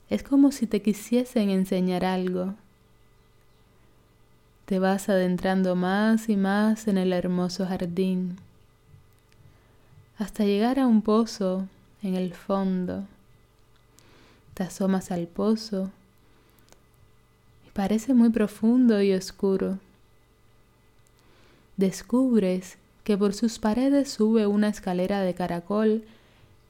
es 0.10 0.24
como 0.24 0.54
si 0.54 0.68
te 0.68 0.82
quisiesen 0.82 1.50
enseñar 1.50 2.06
algo. 2.06 2.54
Te 4.66 4.80
vas 4.80 5.10
adentrando 5.10 5.76
más 5.76 6.30
y 6.30 6.38
más 6.38 6.88
en 6.88 6.98
el 6.98 7.12
hermoso 7.12 7.66
jardín, 7.66 8.38
hasta 10.18 10.46
llegar 10.46 10.80
a 10.80 10.88
un 10.88 11.02
pozo 11.02 11.68
en 12.04 12.16
el 12.16 12.34
fondo. 12.34 13.04
Te 14.54 14.64
asomas 14.64 15.12
al 15.12 15.28
pozo 15.28 15.92
y 17.68 17.72
parece 17.72 18.14
muy 18.14 18.30
profundo 18.30 19.02
y 19.02 19.12
oscuro. 19.12 19.78
Descubres 21.76 22.78
que 23.04 23.18
por 23.18 23.34
sus 23.34 23.60
paredes 23.60 24.10
sube 24.10 24.48
una 24.48 24.70
escalera 24.70 25.20
de 25.20 25.34
caracol 25.34 26.06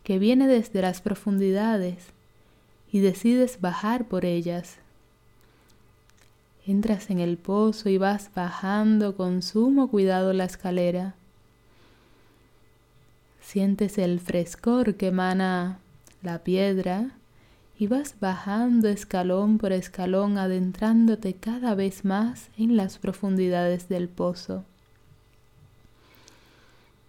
que 0.06 0.20
viene 0.20 0.48
desde 0.48 0.84
las 0.84 1.02
profundidades 1.02 1.98
y 2.92 3.00
decides 3.00 3.60
bajar 3.60 4.06
por 4.06 4.24
ellas. 4.24 4.78
Entras 6.68 7.10
en 7.10 7.20
el 7.20 7.38
pozo 7.38 7.90
y 7.90 7.98
vas 7.98 8.30
bajando 8.34 9.18
con 9.18 9.42
sumo 9.42 9.90
cuidado 9.90 10.32
la 10.32 10.46
escalera. 10.46 11.16
Sientes 13.42 13.98
el 13.98 14.20
frescor 14.20 14.94
que 14.94 15.08
emana 15.08 15.80
la 16.22 16.44
piedra 16.44 17.10
y 17.78 17.88
vas 17.88 18.16
bajando 18.20 18.88
escalón 18.88 19.58
por 19.58 19.72
escalón 19.72 20.38
adentrándote 20.38 21.34
cada 21.34 21.74
vez 21.74 22.06
más 22.06 22.50
en 22.60 22.78
las 22.78 23.00
profundidades 23.00 23.90
del 23.90 24.08
pozo. 24.08 24.66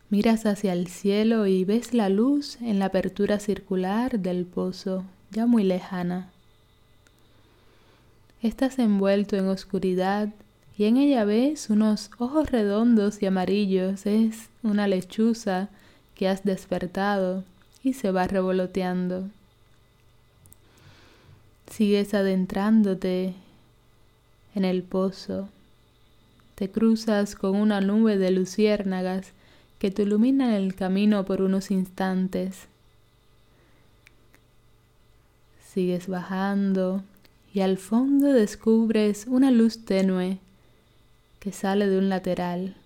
Miras 0.08 0.46
hacia 0.46 0.72
el 0.72 0.86
cielo 0.86 1.46
y 1.46 1.64
ves 1.64 1.92
la 1.92 2.08
luz 2.08 2.58
en 2.60 2.78
la 2.78 2.86
apertura 2.86 3.40
circular 3.40 4.20
del 4.20 4.44
pozo 4.44 5.04
ya 5.32 5.46
muy 5.46 5.64
lejana. 5.64 6.30
Estás 8.40 8.78
envuelto 8.78 9.36
en 9.36 9.48
oscuridad 9.48 10.28
y 10.78 10.84
en 10.84 10.96
ella 10.96 11.24
ves 11.24 11.70
unos 11.70 12.10
ojos 12.18 12.50
redondos 12.50 13.20
y 13.20 13.26
amarillos. 13.26 14.06
Es 14.06 14.48
una 14.62 14.86
lechuza 14.86 15.70
que 16.14 16.28
has 16.28 16.44
despertado 16.44 17.42
y 17.82 17.94
se 17.94 18.12
va 18.12 18.28
revoloteando. 18.28 19.28
Sigues 21.68 22.14
adentrándote 22.14 23.34
en 24.54 24.64
el 24.64 24.84
pozo. 24.84 25.48
Te 26.54 26.70
cruzas 26.70 27.34
con 27.34 27.56
una 27.56 27.80
nube 27.80 28.16
de 28.16 28.30
luciérnagas 28.30 29.32
que 29.78 29.90
te 29.90 30.02
iluminan 30.02 30.52
el 30.52 30.74
camino 30.74 31.24
por 31.24 31.42
unos 31.42 31.70
instantes. 31.70 32.68
Sigues 35.64 36.08
bajando 36.08 37.02
y 37.52 37.60
al 37.60 37.76
fondo 37.76 38.32
descubres 38.32 39.26
una 39.28 39.50
luz 39.50 39.84
tenue 39.84 40.38
que 41.40 41.52
sale 41.52 41.86
de 41.86 41.98
un 41.98 42.08
lateral. 42.08 42.76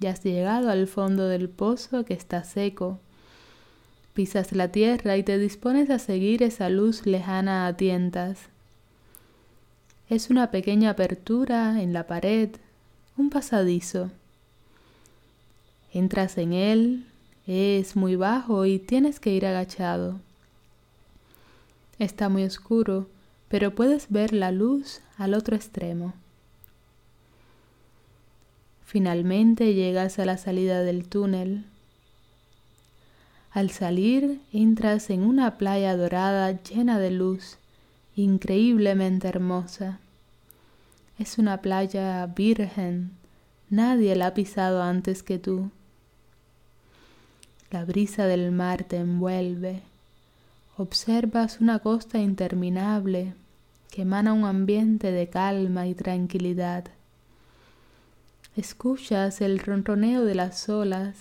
Ya 0.00 0.10
has 0.10 0.24
llegado 0.24 0.70
al 0.70 0.86
fondo 0.86 1.28
del 1.28 1.48
pozo 1.48 2.04
que 2.04 2.14
está 2.14 2.44
seco. 2.44 2.98
Pisas 4.14 4.52
la 4.52 4.68
tierra 4.68 5.16
y 5.16 5.22
te 5.22 5.38
dispones 5.38 5.90
a 5.90 5.98
seguir 5.98 6.42
esa 6.42 6.68
luz 6.68 7.06
lejana 7.06 7.66
a 7.66 7.76
tientas. 7.76 8.48
Es 10.08 10.30
una 10.30 10.50
pequeña 10.50 10.90
apertura 10.90 11.80
en 11.82 11.92
la 11.92 12.06
pared, 12.06 12.50
un 13.16 13.30
pasadizo. 13.30 14.10
Entras 15.94 16.38
en 16.38 16.52
él, 16.52 17.06
es 17.46 17.94
muy 17.94 18.16
bajo 18.16 18.66
y 18.66 18.80
tienes 18.80 19.20
que 19.20 19.30
ir 19.30 19.46
agachado. 19.46 20.18
Está 22.00 22.28
muy 22.28 22.42
oscuro, 22.42 23.06
pero 23.48 23.76
puedes 23.76 24.10
ver 24.10 24.32
la 24.32 24.50
luz 24.50 25.02
al 25.18 25.34
otro 25.34 25.54
extremo. 25.54 26.12
Finalmente 28.84 29.74
llegas 29.74 30.18
a 30.18 30.24
la 30.24 30.36
salida 30.36 30.80
del 30.80 31.06
túnel. 31.06 31.64
Al 33.52 33.70
salir 33.70 34.40
entras 34.52 35.10
en 35.10 35.22
una 35.22 35.58
playa 35.58 35.96
dorada 35.96 36.60
llena 36.60 36.98
de 36.98 37.12
luz, 37.12 37.58
increíblemente 38.16 39.28
hermosa. 39.28 40.00
Es 41.20 41.38
una 41.38 41.58
playa 41.62 42.26
virgen, 42.26 43.12
nadie 43.70 44.16
la 44.16 44.26
ha 44.26 44.34
pisado 44.34 44.82
antes 44.82 45.22
que 45.22 45.38
tú. 45.38 45.70
La 47.70 47.84
brisa 47.84 48.26
del 48.26 48.52
mar 48.52 48.84
te 48.84 48.96
envuelve 48.96 49.82
observas 50.76 51.60
una 51.60 51.78
costa 51.78 52.18
interminable 52.18 53.34
que 53.90 54.02
emana 54.02 54.32
un 54.32 54.44
ambiente 54.44 55.12
de 55.12 55.28
calma 55.28 55.86
y 55.86 55.94
tranquilidad. 55.94 56.86
Escuchas 58.56 59.40
el 59.40 59.60
ronroneo 59.60 60.24
de 60.24 60.34
las 60.34 60.68
olas 60.68 61.16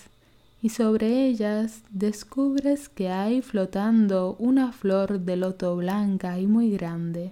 y 0.61 0.69
sobre 0.69 1.25
ellas 1.27 1.81
descubres 1.91 2.89
que 2.89 3.09
hay 3.09 3.41
flotando 3.41 4.35
una 4.39 4.71
flor 4.71 5.19
de 5.19 5.35
loto 5.35 5.75
blanca 5.75 6.39
y 6.39 6.47
muy 6.47 6.71
grande. 6.71 7.31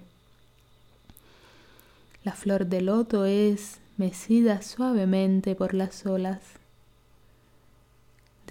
La 2.22 2.32
flor 2.32 2.66
de 2.66 2.82
loto 2.82 3.24
es 3.24 3.78
mecida 3.96 4.62
suavemente 4.62 5.56
por 5.56 5.74
las 5.74 6.06
olas. 6.06 6.40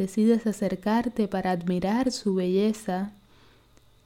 Decides 0.02 0.48
acercarte 0.48 1.28
para 1.28 1.52
admirar 1.52 2.12
su 2.12 2.34
belleza 2.34 3.12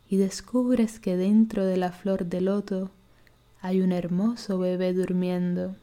y 0.10 0.18
descubres 0.18 1.00
que 1.00 1.16
dentro 1.16 1.66
de 1.66 1.78
la 1.78 1.94
flor 1.94 2.26
de 2.26 2.42
loto 2.42 2.92
hay 3.62 3.80
un 3.80 3.94
hermoso 3.94 4.60
bebé 4.60 4.92
durmiendo, 4.92 5.74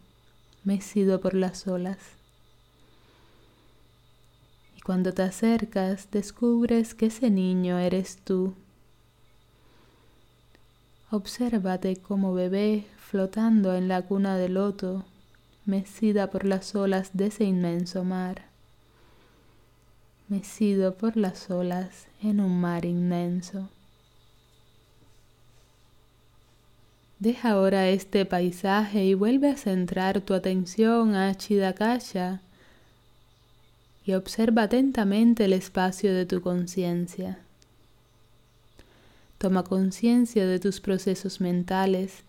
mecido 0.65 1.19
por 1.23 1.33
las 1.33 1.67
olas. 1.67 1.97
Y 4.77 4.83
cuando 4.83 5.15
te 5.15 5.23
acercas, 5.23 6.11
descubres 6.11 6.95
que 6.95 7.07
ese 7.07 7.31
niño 7.31 7.79
eres 7.79 8.19
tú. 8.19 8.53
Obsérvate 11.11 11.97
como 11.97 12.35
bebé 12.35 12.85
flotando 12.99 13.75
en 13.75 13.89
la 13.89 14.03
cuna 14.03 14.37
de 14.37 14.51
loto, 14.51 15.07
mecida 15.65 16.31
por 16.31 16.45
las 16.45 16.75
olas 16.75 17.13
de 17.15 17.29
ese 17.29 17.45
inmenso 17.45 18.05
mar, 18.05 18.52
mecido 20.33 20.95
por 20.95 21.18
las 21.18 21.51
olas 21.51 22.07
en 22.22 22.41
un 22.41 22.59
mar 22.59 22.87
inmenso. 22.87 23.68
Deja 27.18 27.51
ahora 27.51 27.91
este 27.91 28.24
paisaje 28.24 29.05
y 29.05 29.12
vuelve 29.12 29.51
a 29.51 29.59
centrar 29.59 30.22
tu 30.22 30.33
atención 30.33 31.14
a 31.14 31.35
Chidakaya 31.35 32.41
y 34.07 34.14
observa 34.14 34.62
atentamente 34.62 35.45
el 35.45 35.53
espacio 35.53 36.14
de 36.14 36.24
tu 36.24 36.41
conciencia. 36.41 37.39
Toma 39.37 39.64
conciencia 39.64 40.47
de 40.47 40.59
tus 40.59 40.80
procesos 40.80 41.43
mentales, 41.43 42.22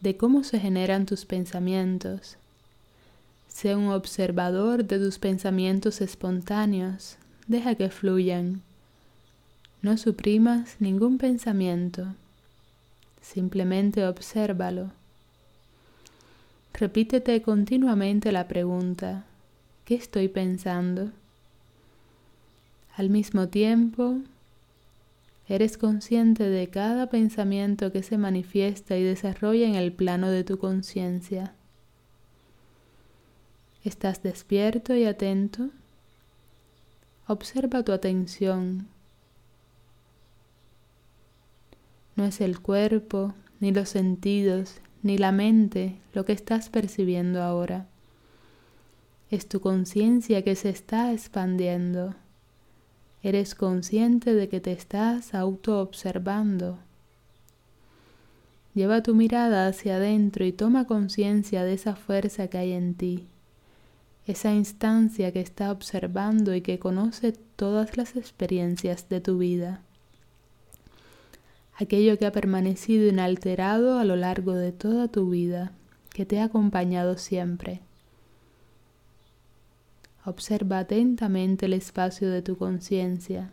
de 0.00 0.16
cómo 0.16 0.44
se 0.44 0.60
generan 0.60 1.04
tus 1.04 1.24
pensamientos. 1.24 2.36
Sé 3.48 3.74
un 3.74 3.88
observador 3.88 4.84
de 4.84 5.00
tus 5.00 5.18
pensamientos 5.18 6.00
espontáneos. 6.00 7.16
Deja 7.50 7.74
que 7.74 7.90
fluyan. 7.90 8.62
No 9.82 9.96
suprimas 9.98 10.76
ningún 10.78 11.18
pensamiento. 11.18 12.14
Simplemente 13.20 14.06
obsérvalo. 14.06 14.92
Repítete 16.72 17.42
continuamente 17.42 18.30
la 18.30 18.46
pregunta, 18.46 19.24
¿qué 19.84 19.96
estoy 19.96 20.28
pensando? 20.28 21.10
Al 22.94 23.10
mismo 23.10 23.48
tiempo, 23.48 24.18
eres 25.48 25.76
consciente 25.76 26.44
de 26.44 26.68
cada 26.68 27.10
pensamiento 27.10 27.90
que 27.90 28.04
se 28.04 28.16
manifiesta 28.16 28.96
y 28.96 29.02
desarrolla 29.02 29.66
en 29.66 29.74
el 29.74 29.92
plano 29.92 30.30
de 30.30 30.44
tu 30.44 30.56
conciencia. 30.56 31.52
¿Estás 33.82 34.22
despierto 34.22 34.94
y 34.94 35.04
atento? 35.04 35.70
Observa 37.30 37.84
tu 37.84 37.92
atención. 37.92 38.88
No 42.16 42.24
es 42.24 42.40
el 42.40 42.58
cuerpo, 42.58 43.34
ni 43.60 43.70
los 43.70 43.90
sentidos, 43.90 44.80
ni 45.04 45.16
la 45.16 45.30
mente 45.30 46.00
lo 46.12 46.24
que 46.24 46.32
estás 46.32 46.70
percibiendo 46.70 47.40
ahora. 47.40 47.86
Es 49.30 49.46
tu 49.46 49.60
conciencia 49.60 50.42
que 50.42 50.56
se 50.56 50.70
está 50.70 51.12
expandiendo. 51.12 52.16
Eres 53.22 53.54
consciente 53.54 54.34
de 54.34 54.48
que 54.48 54.58
te 54.58 54.72
estás 54.72 55.32
auto-observando. 55.32 56.80
Lleva 58.74 59.04
tu 59.04 59.14
mirada 59.14 59.68
hacia 59.68 59.98
adentro 59.98 60.44
y 60.44 60.50
toma 60.50 60.88
conciencia 60.88 61.62
de 61.62 61.74
esa 61.74 61.94
fuerza 61.94 62.48
que 62.48 62.58
hay 62.58 62.72
en 62.72 62.96
ti, 62.96 63.28
esa 64.26 64.52
instancia 64.52 65.32
que 65.32 65.40
está 65.40 65.72
observando 65.72 66.54
y 66.54 66.60
que 66.60 66.78
conoce 66.78 67.32
todas 67.32 67.96
las 67.96 68.16
experiencias 68.16 69.08
de 69.08 69.20
tu 69.20 69.38
vida, 69.38 69.82
aquello 71.76 72.18
que 72.18 72.26
ha 72.26 72.32
permanecido 72.32 73.08
inalterado 73.08 73.98
a 73.98 74.04
lo 74.04 74.16
largo 74.16 74.54
de 74.54 74.72
toda 74.72 75.08
tu 75.08 75.30
vida, 75.30 75.72
que 76.10 76.26
te 76.26 76.40
ha 76.40 76.44
acompañado 76.44 77.16
siempre. 77.16 77.80
Observa 80.24 80.80
atentamente 80.80 81.66
el 81.66 81.72
espacio 81.72 82.30
de 82.30 82.42
tu 82.42 82.58
conciencia, 82.58 83.50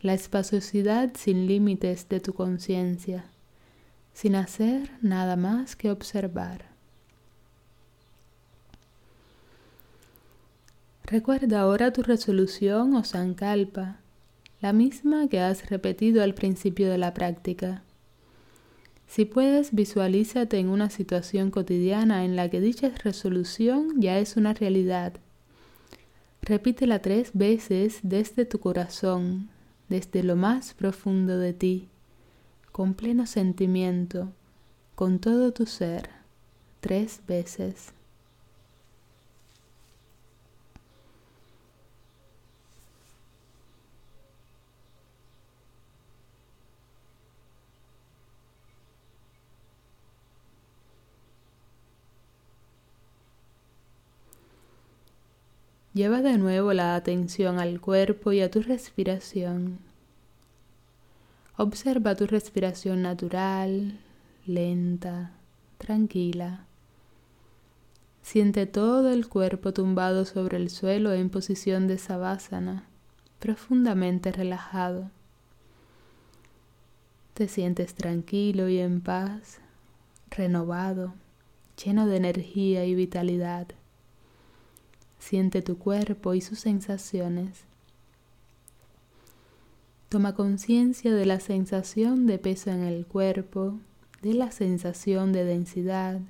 la 0.00 0.14
espaciosidad 0.14 1.12
sin 1.14 1.46
límites 1.46 2.08
de 2.08 2.20
tu 2.20 2.32
conciencia, 2.32 3.26
sin 4.14 4.34
hacer 4.34 4.90
nada 5.02 5.36
más 5.36 5.76
que 5.76 5.90
observar. 5.90 6.69
Recuerda 11.10 11.60
ahora 11.60 11.92
tu 11.92 12.02
resolución 12.02 12.94
o 12.94 13.04
sankalpa, 13.04 13.98
la 14.60 14.72
misma 14.72 15.28
que 15.28 15.40
has 15.40 15.68
repetido 15.68 16.22
al 16.22 16.34
principio 16.34 16.88
de 16.88 16.98
la 16.98 17.12
práctica. 17.14 17.82
Si 19.06 19.24
puedes, 19.24 19.74
visualízate 19.74 20.58
en 20.58 20.68
una 20.68 20.88
situación 20.88 21.50
cotidiana 21.50 22.24
en 22.24 22.36
la 22.36 22.48
que 22.48 22.60
dicha 22.60 22.90
resolución 23.02 24.00
ya 24.00 24.18
es 24.18 24.36
una 24.36 24.54
realidad 24.54 25.14
Repítela 26.42 27.00
tres 27.00 27.30
veces 27.34 28.00
desde 28.02 28.46
tu 28.46 28.60
corazón, 28.60 29.50
desde 29.88 30.22
lo 30.22 30.36
más 30.36 30.72
profundo 30.72 31.38
de 31.38 31.52
ti, 31.52 31.88
con 32.72 32.94
pleno 32.94 33.26
sentimiento, 33.26 34.32
con 34.94 35.18
todo 35.18 35.52
tu 35.52 35.66
ser, 35.66 36.08
tres 36.80 37.20
veces. 37.28 37.92
Lleva 56.00 56.22
de 56.22 56.38
nuevo 56.38 56.72
la 56.72 56.94
atención 56.94 57.58
al 57.58 57.78
cuerpo 57.78 58.32
y 58.32 58.40
a 58.40 58.50
tu 58.50 58.62
respiración. 58.62 59.80
Observa 61.58 62.14
tu 62.14 62.26
respiración 62.26 63.02
natural, 63.02 64.00
lenta, 64.46 65.32
tranquila. 65.76 66.64
Siente 68.22 68.64
todo 68.64 69.12
el 69.12 69.28
cuerpo 69.28 69.74
tumbado 69.74 70.24
sobre 70.24 70.56
el 70.56 70.70
suelo 70.70 71.12
en 71.12 71.28
posición 71.28 71.86
de 71.86 71.98
sabásana, 71.98 72.84
profundamente 73.38 74.32
relajado. 74.32 75.10
Te 77.34 77.46
sientes 77.46 77.94
tranquilo 77.94 78.70
y 78.70 78.78
en 78.78 79.02
paz, 79.02 79.58
renovado, 80.30 81.12
lleno 81.84 82.06
de 82.06 82.16
energía 82.16 82.86
y 82.86 82.94
vitalidad. 82.94 83.66
Siente 85.20 85.60
tu 85.62 85.78
cuerpo 85.78 86.34
y 86.34 86.40
sus 86.40 86.58
sensaciones. 86.58 87.60
Toma 90.08 90.34
conciencia 90.34 91.14
de 91.14 91.26
la 91.26 91.38
sensación 91.38 92.26
de 92.26 92.38
peso 92.38 92.70
en 92.70 92.82
el 92.82 93.06
cuerpo, 93.06 93.78
de 94.22 94.34
la 94.34 94.50
sensación 94.50 95.32
de 95.32 95.44
densidad. 95.44 96.20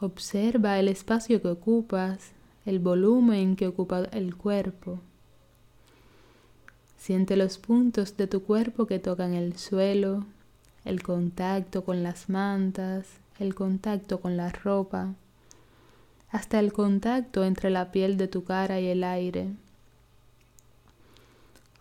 Observa 0.00 0.78
el 0.78 0.88
espacio 0.88 1.40
que 1.40 1.48
ocupas, 1.48 2.32
el 2.66 2.80
volumen 2.80 3.56
que 3.56 3.68
ocupa 3.68 4.00
el 4.12 4.36
cuerpo. 4.36 4.98
Siente 6.98 7.36
los 7.36 7.56
puntos 7.56 8.16
de 8.16 8.26
tu 8.26 8.42
cuerpo 8.42 8.86
que 8.86 8.98
tocan 8.98 9.32
el 9.32 9.56
suelo, 9.56 10.26
el 10.84 11.02
contacto 11.02 11.84
con 11.84 12.02
las 12.02 12.28
mantas, 12.28 13.06
el 13.38 13.54
contacto 13.54 14.20
con 14.20 14.36
la 14.36 14.50
ropa 14.50 15.14
hasta 16.34 16.58
el 16.58 16.72
contacto 16.72 17.44
entre 17.44 17.70
la 17.70 17.92
piel 17.92 18.16
de 18.16 18.26
tu 18.26 18.42
cara 18.42 18.80
y 18.80 18.88
el 18.88 19.04
aire. 19.04 19.52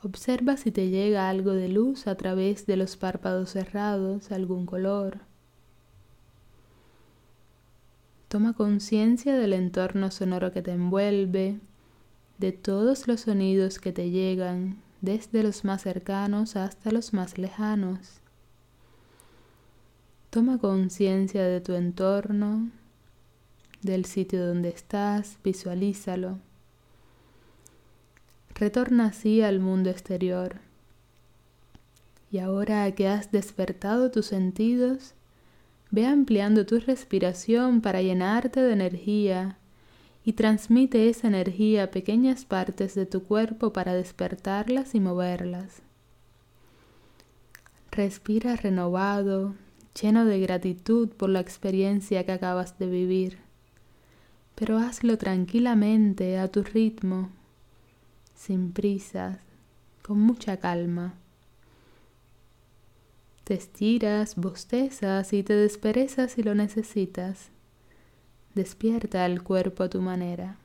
Observa 0.03 0.57
si 0.57 0.69
te 0.69 0.89
llega 0.89 1.27
algo 1.27 1.53
de 1.53 1.69
luz 1.69 2.05
a 2.05 2.13
través 2.13 2.67
de 2.67 2.77
los 2.77 2.95
párpados 2.95 3.49
cerrados, 3.49 4.31
algún 4.31 4.67
color. 4.67 5.21
Toma 8.27 8.53
conciencia 8.53 9.35
del 9.35 9.53
entorno 9.53 10.11
sonoro 10.11 10.51
que 10.51 10.61
te 10.61 10.73
envuelve, 10.73 11.59
de 12.37 12.51
todos 12.51 13.07
los 13.07 13.21
sonidos 13.21 13.79
que 13.79 13.91
te 13.91 14.11
llegan, 14.11 14.77
desde 15.01 15.41
los 15.41 15.65
más 15.65 15.81
cercanos 15.81 16.55
hasta 16.55 16.91
los 16.91 17.11
más 17.11 17.39
lejanos. 17.39 18.21
Toma 20.29 20.59
conciencia 20.59 21.41
de 21.43 21.59
tu 21.59 21.73
entorno, 21.73 22.69
del 23.83 24.05
sitio 24.05 24.45
donde 24.45 24.69
estás, 24.69 25.37
visualízalo. 25.43 26.39
Retorna 28.55 29.07
así 29.07 29.41
al 29.41 29.59
mundo 29.59 29.89
exterior. 29.89 30.61
Y 32.31 32.39
ahora 32.39 32.89
que 32.93 33.07
has 33.07 33.31
despertado 33.31 34.09
tus 34.11 34.27
sentidos, 34.27 35.13
ve 35.91 36.05
ampliando 36.05 36.65
tu 36.65 36.79
respiración 36.79 37.81
para 37.81 38.01
llenarte 38.01 38.61
de 38.61 38.73
energía 38.73 39.57
y 40.23 40.33
transmite 40.33 41.09
esa 41.09 41.27
energía 41.27 41.83
a 41.83 41.91
pequeñas 41.91 42.45
partes 42.45 42.95
de 42.95 43.05
tu 43.05 43.23
cuerpo 43.23 43.73
para 43.73 43.93
despertarlas 43.93 44.95
y 44.95 44.99
moverlas. 44.99 45.81
Respira 47.91 48.55
renovado, 48.55 49.53
lleno 50.01 50.25
de 50.25 50.39
gratitud 50.39 51.09
por 51.09 51.29
la 51.29 51.41
experiencia 51.41 52.25
que 52.25 52.31
acabas 52.31 52.79
de 52.79 52.87
vivir 52.87 53.37
pero 54.65 54.77
hazlo 54.77 55.17
tranquilamente 55.17 56.39
a 56.39 56.47
tu 56.47 56.63
ritmo, 56.63 57.27
sin 58.33 58.71
prisas, 58.71 59.37
con 60.01 60.21
mucha 60.21 60.55
calma. 60.55 61.15
Te 63.43 63.55
estiras, 63.55 64.37
bostezas 64.37 65.33
y 65.33 65.43
te 65.43 65.53
desperezas 65.53 66.31
si 66.31 66.43
lo 66.43 66.55
necesitas. 66.55 67.49
Despierta 68.55 69.25
el 69.25 69.43
cuerpo 69.43 69.83
a 69.83 69.89
tu 69.89 70.01
manera. 70.01 70.55